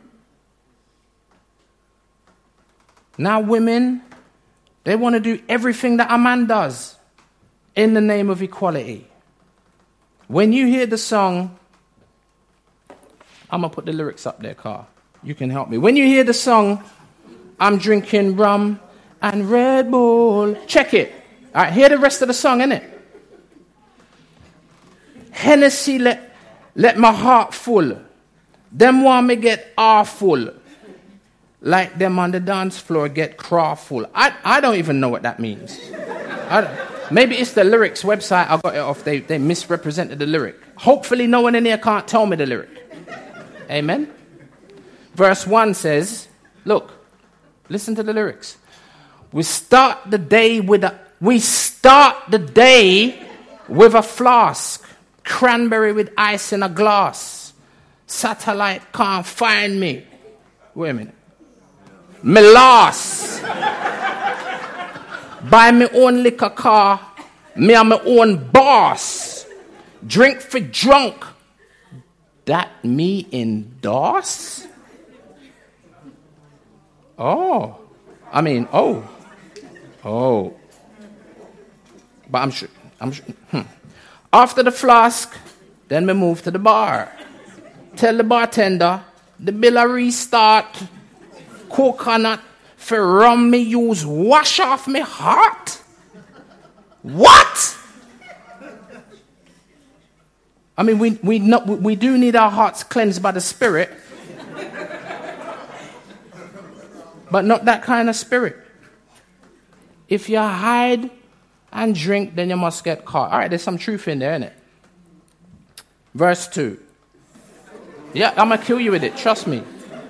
[3.17, 4.01] Now, women,
[4.83, 6.95] they want to do everything that a man does
[7.75, 9.07] in the name of equality.
[10.27, 11.57] When you hear the song,
[13.49, 14.87] I'm going to put the lyrics up there, Car.
[15.27, 15.77] You can help me.
[15.77, 16.81] When you hear the song,
[17.59, 18.79] I'm drinking rum
[19.21, 20.55] and Red Bull.
[20.67, 21.11] Check it.
[21.53, 22.89] All right, hear the rest of the song, innit?
[25.31, 26.33] Hennessy let,
[26.75, 27.99] let my heart full.
[28.71, 30.49] Them want me get awful
[31.59, 34.09] like them on the dance floor get crawful.
[34.15, 35.77] I, I don't even know what that means.
[37.11, 39.03] maybe it's the lyrics website I got it off.
[39.03, 40.55] They, they misrepresented the lyric.
[40.77, 42.69] Hopefully, no one in here can't tell me the lyric.
[43.69, 44.13] Amen.
[45.17, 46.27] Verse 1 says,
[46.63, 46.91] Look,
[47.69, 48.57] listen to the lyrics.
[49.31, 53.27] We start the day with a we start the day
[53.67, 54.85] with a flask,
[55.23, 57.53] cranberry with ice in a glass.
[58.05, 60.05] Satellite can't find me.
[60.75, 61.15] Wait a minute.
[62.21, 63.41] Melas.
[65.49, 67.01] buy me own liquor car,
[67.55, 69.47] me am my own boss,
[70.05, 71.25] drink for drunk.
[72.45, 74.66] That me endorse?
[77.17, 77.79] Oh,
[78.31, 79.07] I mean, oh,
[80.03, 80.55] oh.
[82.29, 83.25] But I'm sure, I'm sure.
[83.51, 83.61] Hmm.
[84.31, 85.35] After the flask,
[85.87, 87.11] then we move to the bar.
[87.95, 89.01] Tell the bartender
[89.39, 90.83] the bill a restart.
[91.69, 92.41] Coconut
[92.75, 95.81] for rum me use wash off me heart.
[97.01, 97.77] What?
[100.77, 103.89] I mean, we, we, not, we do need our hearts cleansed by the Spirit,
[107.31, 108.57] but not that kind of spirit.
[110.07, 111.09] If you hide
[111.71, 113.31] and drink, then you must get caught.
[113.31, 114.53] All right, there's some truth in there, isn't it?
[116.13, 116.79] Verse 2.
[118.13, 119.63] Yeah, I'm going to kill you with it, trust me.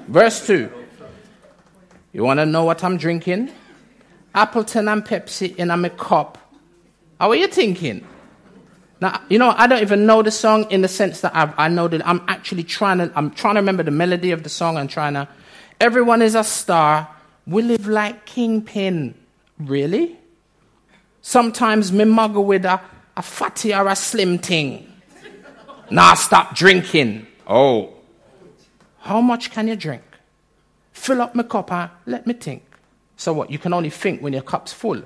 [0.07, 0.71] Verse 2.
[2.13, 3.51] You want to know what I'm drinking?
[4.33, 6.37] Appleton and Pepsi in a cup.
[7.19, 8.07] How are you thinking?
[8.99, 11.67] Now, you know, I don't even know the song in the sense that I've, I
[11.67, 14.77] know that I'm actually trying to, I'm trying to remember the melody of the song
[14.77, 15.27] and trying to,
[15.79, 17.09] everyone is a star.
[17.45, 19.15] We live like kingpin.
[19.59, 20.17] Really?
[21.21, 22.79] Sometimes me muggle with a,
[23.15, 24.91] a fatty or a slim thing.
[25.89, 27.27] Now stop drinking.
[27.47, 27.93] Oh.
[28.99, 30.03] How much can you drink?
[30.91, 31.71] Fill up my cup
[32.05, 32.63] let me think.
[33.15, 33.49] So what?
[33.49, 35.01] You can only think when your cup's full.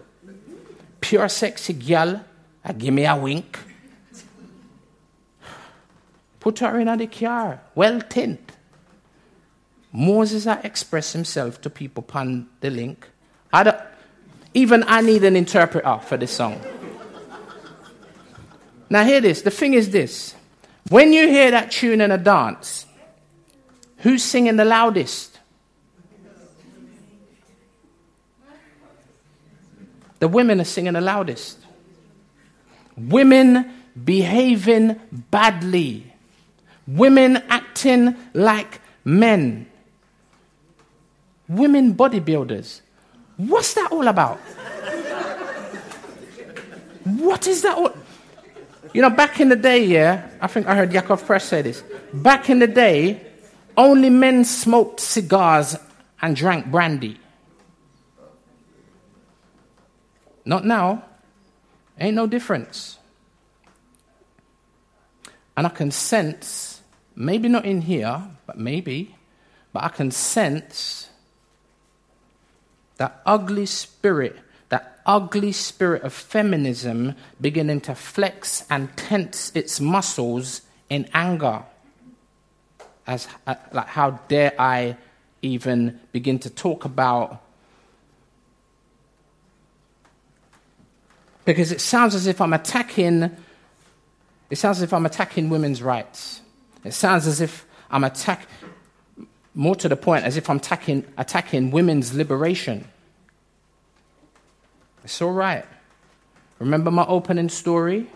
[1.00, 2.24] Pure sexy gal,
[2.64, 3.58] uh, give me a wink.
[6.40, 8.51] Put her in the car, well tint.
[9.92, 13.08] Moses I express himself to people upon the link.
[13.52, 13.82] I
[14.54, 16.62] even I need an interpreter for this song.
[18.90, 19.42] now hear this.
[19.42, 20.36] The thing is this.
[20.90, 22.86] When you hear that tune in a dance,
[23.98, 25.40] who's singing the loudest?
[30.20, 31.58] The women are singing the loudest.
[32.96, 33.74] Women
[34.06, 35.00] behaving
[35.32, 36.12] badly
[36.88, 39.68] women acting like men,
[41.52, 42.82] women bodybuilders.
[43.38, 44.38] What's that all about?
[47.04, 47.94] what is that all?
[48.94, 51.84] You know, back in the day, yeah, I think I heard Yakov Press say this.
[52.14, 53.22] Back in the day,
[53.78, 55.78] only men smoked cigars
[56.22, 57.20] and drank brandy.
[60.46, 61.06] Not now.
[62.00, 62.98] Ain't no difference.
[65.56, 66.82] And I can sense
[67.16, 69.16] maybe not in here, but maybe,
[69.74, 71.11] but I can sense
[73.02, 74.38] that ugly spirit,
[74.70, 81.64] that ugly spirit of feminism beginning to flex and tense its muscles in anger.
[83.08, 84.98] As uh, like how dare I
[85.42, 87.42] even begin to talk about
[91.44, 93.36] because it sounds as if I'm attacking
[94.52, 96.42] it sounds as if I'm attacking women's rights.
[96.84, 98.48] It sounds as if I'm attacking,
[99.54, 102.88] more to the point, as if I'm attacking, attacking women's liberation.
[105.04, 105.66] It's all right.
[106.60, 108.08] Remember my opening story?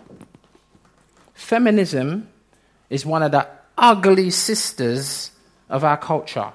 [1.34, 2.30] Feminism
[2.90, 5.32] is one of the ugly sisters
[5.70, 6.54] of our culture.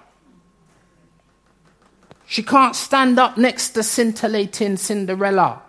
[2.27, 5.63] She can't stand up next to scintillating Cinderella.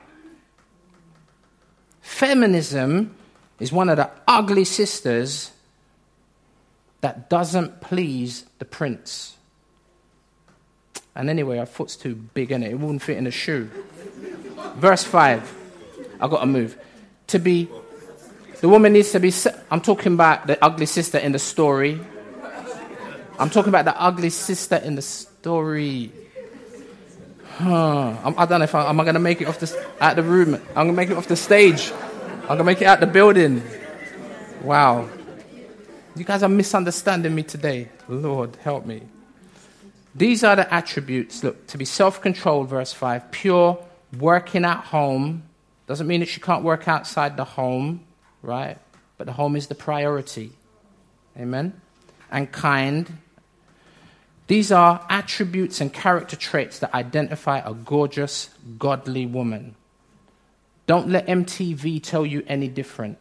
[2.01, 3.15] Feminism
[3.59, 5.51] is one of the ugly sisters
[7.01, 9.35] that doesn't please the prince.
[11.15, 13.69] And anyway, our foot's too big in it, it wouldn't fit in a shoe.
[14.75, 15.57] Verse 5.
[16.19, 16.77] i got to move.
[17.27, 17.67] To be,
[18.61, 19.33] the woman needs to be,
[19.69, 21.99] I'm talking about the ugly sister in the story.
[23.39, 26.11] I'm talking about the ugly sister in the story.
[27.57, 28.33] Huh.
[28.37, 30.23] I don't know if I, am I going to make it off the, out the
[30.23, 30.55] room.
[30.69, 31.91] I'm going to make it off the stage.
[32.43, 33.63] I'm going to make it out the building.
[34.61, 35.09] Wow.
[36.13, 37.87] You guys are misunderstanding me today.
[38.09, 39.03] Lord, help me.
[40.13, 41.41] These are the attributes.
[41.41, 43.79] Look, to be self controlled, verse 5, pure,
[44.19, 45.43] working at home.
[45.87, 48.03] Doesn't mean that she can't work outside the home,
[48.41, 48.77] right?
[49.17, 50.51] But the home is the priority.
[51.37, 51.79] Amen?
[52.29, 53.17] And kind.
[54.47, 59.75] These are attributes and character traits that identify a gorgeous, godly woman.
[60.87, 63.17] Don't let MTV tell you any different.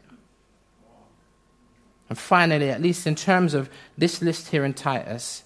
[2.11, 5.45] And finally, at least in terms of this list here in Titus,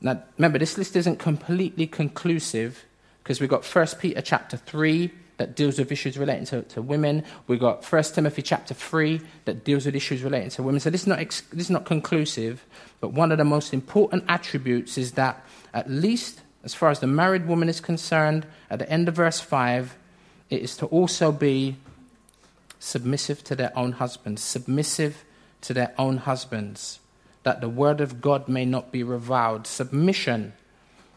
[0.00, 2.84] now remember, this list isn't completely conclusive
[3.22, 7.24] because we've got 1 Peter chapter 3 that deals with issues relating to, to women.
[7.46, 10.80] We've got 1 Timothy chapter 3 that deals with issues relating to women.
[10.80, 12.64] So this is, not ex- this is not conclusive,
[13.00, 15.44] but one of the most important attributes is that,
[15.74, 19.40] at least as far as the married woman is concerned, at the end of verse
[19.40, 19.96] 5,
[20.50, 21.76] it is to also be
[22.80, 25.24] submissive to their own husbands, submissive
[25.62, 27.00] to their own husbands,
[27.42, 29.66] that the word of God may not be reviled.
[29.66, 30.52] Submission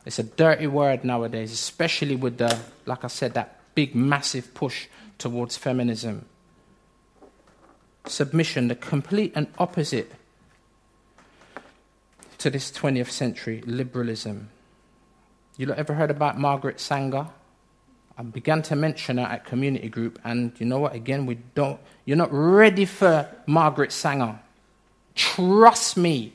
[0.06, 4.88] it's a dirty word nowadays, especially with the, like I said, that big, massive push
[5.18, 6.26] towards feminism.
[8.06, 10.12] Submission, the complete and opposite
[12.40, 14.50] to this 20th century liberalism.
[15.58, 17.28] You ever heard about Margaret Sanger?
[18.18, 20.94] I began to mention her at community group, and you know what?
[20.94, 21.80] Again, we don't.
[22.06, 24.40] You're not ready for Margaret Sanger.
[25.16, 26.34] Trust me.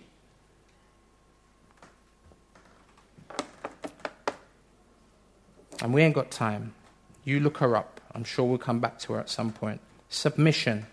[5.83, 6.73] And we ain't got time.
[7.25, 8.01] You look her up.
[8.15, 9.83] I'm sure we'll come back to her at some point.
[10.09, 10.87] Submission.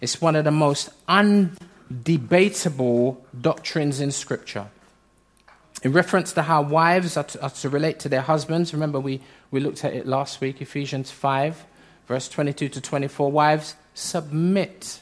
[0.00, 4.68] It's one of the most undebatable doctrines in Scripture.
[5.82, 9.20] In reference to how wives are to, are to, relate to their husbands, remember we,
[9.50, 11.64] we looked at it last week, Ephesians 5,
[12.06, 13.30] verse 22 to 24.
[13.30, 15.00] Wives, submit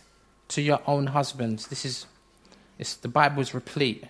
[0.48, 1.68] to your own husbands.
[1.68, 2.06] This is,
[2.78, 4.04] it's, the Bible is replete.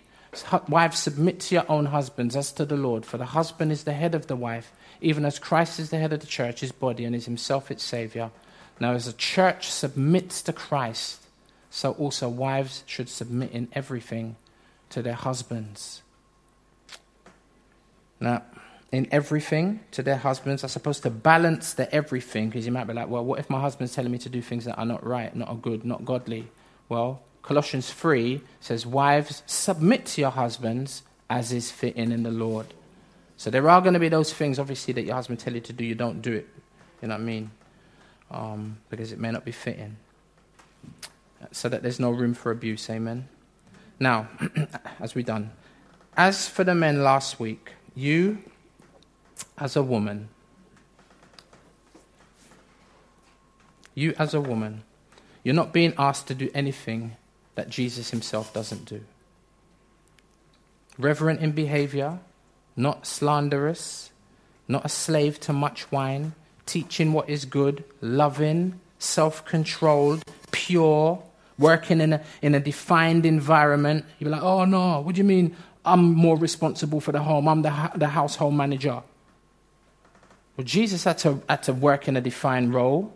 [0.68, 3.94] Wives, submit to your own husbands as to the Lord, for the husband is the
[3.94, 7.04] head of the wife even as Christ is the head of the church, his body,
[7.04, 8.30] and is himself its Savior.
[8.80, 11.22] Now, as the church submits to Christ,
[11.70, 14.36] so also wives should submit in everything
[14.90, 16.02] to their husbands.
[18.20, 18.42] Now,
[18.92, 22.92] in everything to their husbands are supposed to balance the everything because you might be
[22.92, 25.34] like, well, what if my husband's telling me to do things that are not right,
[25.34, 26.48] not good, not godly?
[26.88, 32.66] Well, Colossians 3 says, Wives, submit to your husbands as is fitting in the Lord.
[33.36, 35.72] So there are going to be those things, obviously, that your husband tell you to
[35.72, 36.48] do, you don't do it.
[37.02, 37.50] You know what I mean?
[38.30, 39.96] Um, because it may not be fitting.
[41.52, 42.88] So that there's no room for abuse.
[42.88, 43.28] Amen.
[44.00, 44.28] Now,
[45.00, 45.50] as we done,
[46.16, 48.42] as for the men last week, you,
[49.58, 50.28] as a woman,
[53.94, 54.84] you as a woman,
[55.42, 57.16] you're not being asked to do anything
[57.54, 59.02] that Jesus himself doesn't do.
[60.98, 62.18] Reverent in behavior,
[62.76, 64.10] not slanderous,
[64.68, 66.34] not a slave to much wine,
[66.66, 71.22] teaching what is good, loving, self controlled, pure,
[71.58, 74.04] working in a, in a defined environment.
[74.18, 77.48] You're like, oh no, what do you mean I'm more responsible for the home?
[77.48, 79.02] I'm the, the household manager.
[80.56, 83.14] Well, Jesus had to, had to work in a defined role.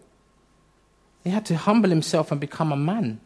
[1.24, 3.20] He had to humble himself and become a man.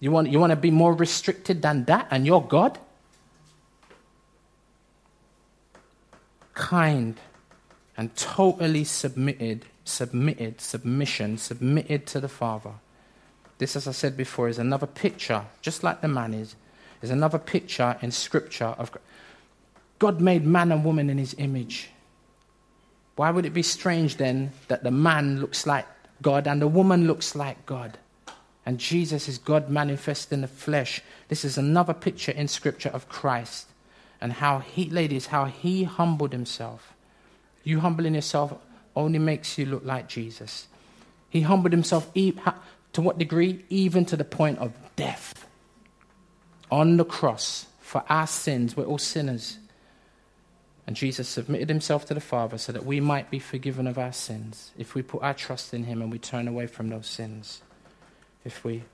[0.00, 2.78] You want, you want to be more restricted than that, and you're God?
[6.58, 7.14] kind,
[7.96, 12.72] and totally submitted, submitted, submission, submitted to the Father.
[13.58, 16.56] This, as I said before, is another picture, just like the man is,
[17.00, 18.90] is another picture in Scripture of
[20.00, 21.90] God made man and woman in his image.
[23.18, 25.86] Why would it be strange then that the man looks like
[26.22, 27.98] God and the woman looks like God?
[28.64, 31.02] And Jesus is God manifest in the flesh.
[31.26, 33.66] This is another picture in Scripture of Christ
[34.20, 36.94] and how he, ladies, how he humbled himself.
[37.64, 38.54] You humbling yourself
[38.94, 40.68] only makes you look like Jesus.
[41.28, 43.64] He humbled himself to what degree?
[43.68, 45.44] Even to the point of death.
[46.70, 48.76] On the cross for our sins.
[48.76, 49.58] We're all sinners.
[50.88, 54.10] And Jesus submitted himself to the Father so that we might be forgiven of our
[54.10, 57.60] sins if we put our trust in him and we turn away from those sins.
[58.42, 58.84] If we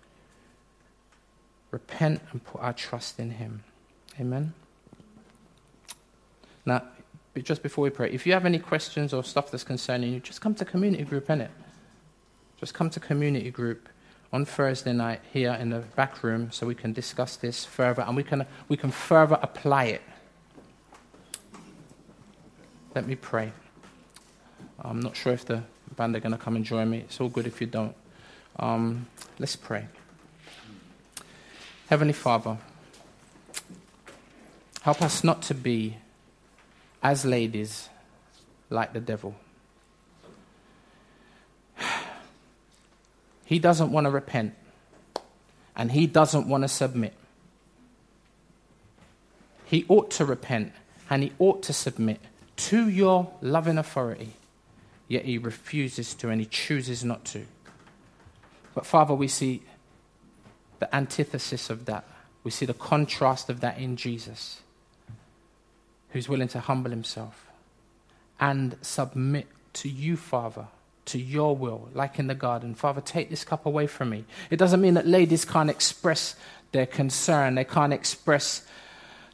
[1.70, 3.62] repent and put our trust in him.
[4.18, 4.54] Amen.
[6.66, 6.82] Now,
[7.40, 10.40] just before we pray, if you have any questions or stuff that's concerning you, just
[10.40, 11.50] come to community group, innit?
[12.56, 13.88] Just come to community group
[14.32, 18.16] on Thursday night here in the back room so we can discuss this further and
[18.16, 20.02] we can, we can further apply it.
[22.94, 23.52] Let me pray.
[24.78, 25.64] I'm not sure if the
[25.96, 26.98] band are going to come and join me.
[26.98, 27.96] It's all good if you don't.
[28.56, 29.06] Um,
[29.40, 29.86] let's pray.
[31.88, 32.56] Heavenly Father,
[34.82, 35.96] help us not to be
[37.02, 37.88] as ladies
[38.70, 39.34] like the devil.
[43.46, 44.54] He doesn't want to repent
[45.76, 47.12] and he doesn't want to submit.
[49.66, 50.72] He ought to repent
[51.10, 52.20] and he ought to submit
[52.56, 54.34] to your loving authority,
[55.08, 57.46] yet he refuses to and he chooses not to.
[58.74, 59.62] But, Father, we see
[60.80, 62.04] the antithesis of that.
[62.42, 64.60] We see the contrast of that in Jesus
[66.10, 67.46] who's willing to humble himself
[68.38, 70.66] and submit to you, Father,
[71.06, 72.74] to your will, like in the garden.
[72.74, 74.24] Father, take this cup away from me.
[74.50, 76.36] It doesn't mean that ladies can't express
[76.72, 78.66] their concern, they can't express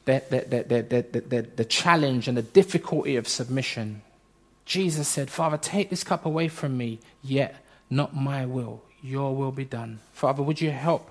[0.04, 4.02] the, the, the, the, the, challenge and the difficulty of submission.
[4.64, 7.56] Jesus said, Father, take this cup away from me, yet
[7.88, 10.00] not my will, your will be done.
[10.12, 11.10] Father, would you help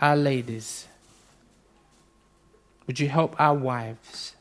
[0.00, 0.86] our ladies?
[2.86, 4.34] Would you help our wives?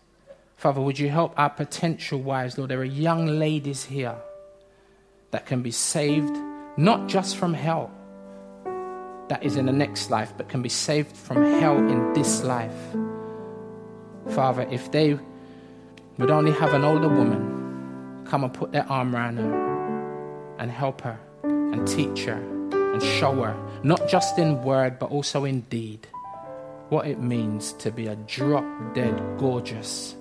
[0.57, 2.69] Father, would you help our potential wives, Lord?
[2.69, 4.15] There are young ladies here
[5.31, 6.35] that can be saved
[6.77, 7.91] not just from hell,
[9.29, 12.73] that is in the next life, but can be saved from hell in this life.
[14.31, 15.17] Father, if they
[16.17, 21.01] would only have an older woman come and put their arm around her and help
[21.01, 22.41] her and teach her
[22.93, 26.07] and show her, not just in word, but also in deed,
[26.89, 30.15] what it means to be a drop dead, gorgeous,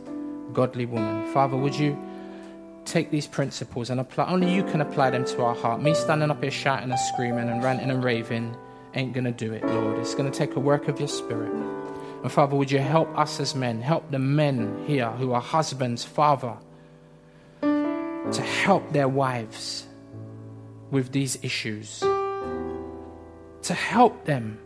[0.53, 1.33] godly woman.
[1.33, 1.97] Father, would you
[2.85, 5.83] take these principles and apply, only you can apply them to our heart.
[5.83, 8.57] Me standing up here shouting and screaming and ranting and raving
[8.95, 9.99] ain't going to do it, Lord.
[9.99, 11.53] It's going to take a work of your spirit.
[12.23, 16.05] And Father, would you help us as men, help the men here who are husbands,
[16.05, 16.57] Father,
[17.61, 19.87] to help their wives
[20.91, 24.59] with these issues, to help them.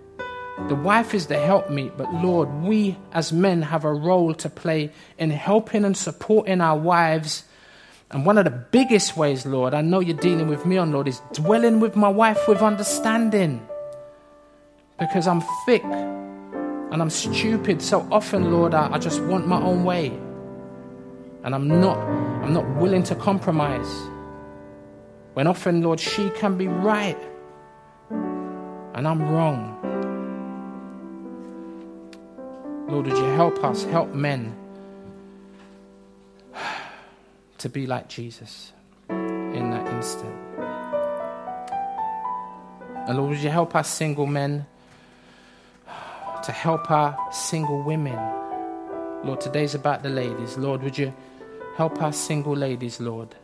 [0.68, 4.90] The wife is the helpmeet, but Lord, we as men have a role to play
[5.18, 7.44] in helping and supporting our wives.
[8.10, 11.08] And one of the biggest ways, Lord, I know you're dealing with me on, Lord,
[11.08, 13.66] is dwelling with my wife with understanding.
[14.98, 15.82] Because I'm thick
[16.92, 17.80] and I'm stupid.
[17.80, 20.08] So often, Lord, I, I just want my own way.
[21.42, 23.90] And I'm not, I'm not willing to compromise.
[25.32, 27.18] When often, Lord, she can be right
[28.10, 29.78] and I'm wrong.
[32.88, 34.54] Lord, would you help us, help men
[37.58, 38.74] to be like Jesus
[39.08, 40.34] in that instant?
[43.08, 44.66] And Lord, would you help us single men
[46.42, 48.18] to help our single women?
[49.24, 50.58] Lord, today's about the ladies.
[50.58, 51.14] Lord, would you
[51.76, 53.34] help our single ladies, Lord?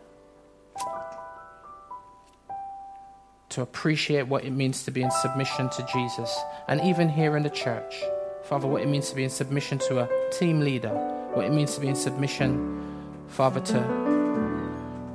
[3.51, 6.39] to appreciate what it means to be in submission to Jesus.
[6.69, 8.03] And even here in the church,
[8.45, 10.95] Father, what it means to be in submission to a team leader,
[11.35, 15.09] what it means to be in submission, Father, to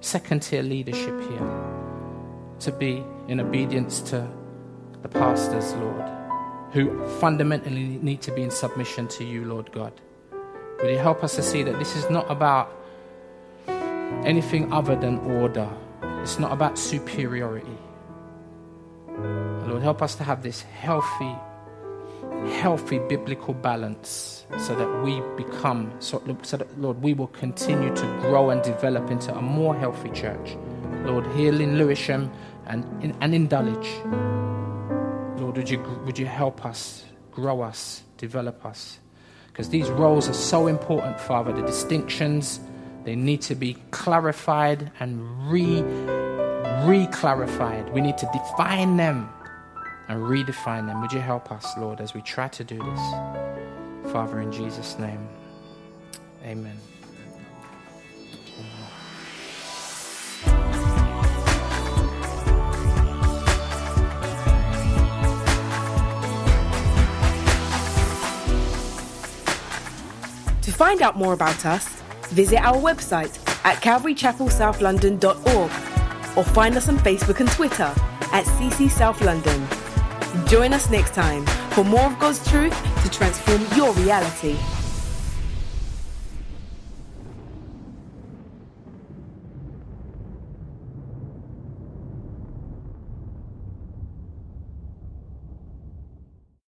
[0.00, 1.50] second tier leadership here,
[2.60, 4.28] to be in obedience to
[5.02, 6.04] the pastors, Lord,
[6.74, 9.92] who fundamentally need to be in submission to you, Lord God.
[10.82, 12.68] Will you help us to see that this is not about
[14.24, 15.70] anything other than order?
[16.20, 17.78] It's not about superiority.
[19.68, 21.36] Lord, help us to have this healthy,
[22.58, 28.06] healthy biblical balance so that we become, so, so that, Lord, we will continue to
[28.20, 30.56] grow and develop into a more healthy church.
[31.04, 32.32] Lord, here in Lewisham
[32.66, 33.86] and in, and in Dulwich.
[35.54, 38.98] Lord, would you, would you help us, grow us, develop us?
[39.46, 42.58] Because these roles are so important, Father, the distinctions
[43.04, 45.80] they need to be clarified and re
[46.88, 47.92] re-clarified.
[47.92, 49.28] We need to define them
[50.08, 51.00] and redefine them.
[51.02, 54.12] Would you help us, Lord, as we try to do this?
[54.12, 55.28] Father, in Jesus' name.
[56.44, 56.76] Amen.
[70.74, 71.86] Find out more about us,
[72.30, 75.70] visit our website at calvarychapelsouth.london.org
[76.36, 77.92] or find us on Facebook and Twitter
[78.32, 79.66] at CC South London.
[80.48, 84.58] Join us next time for more of God's truth to transform your reality.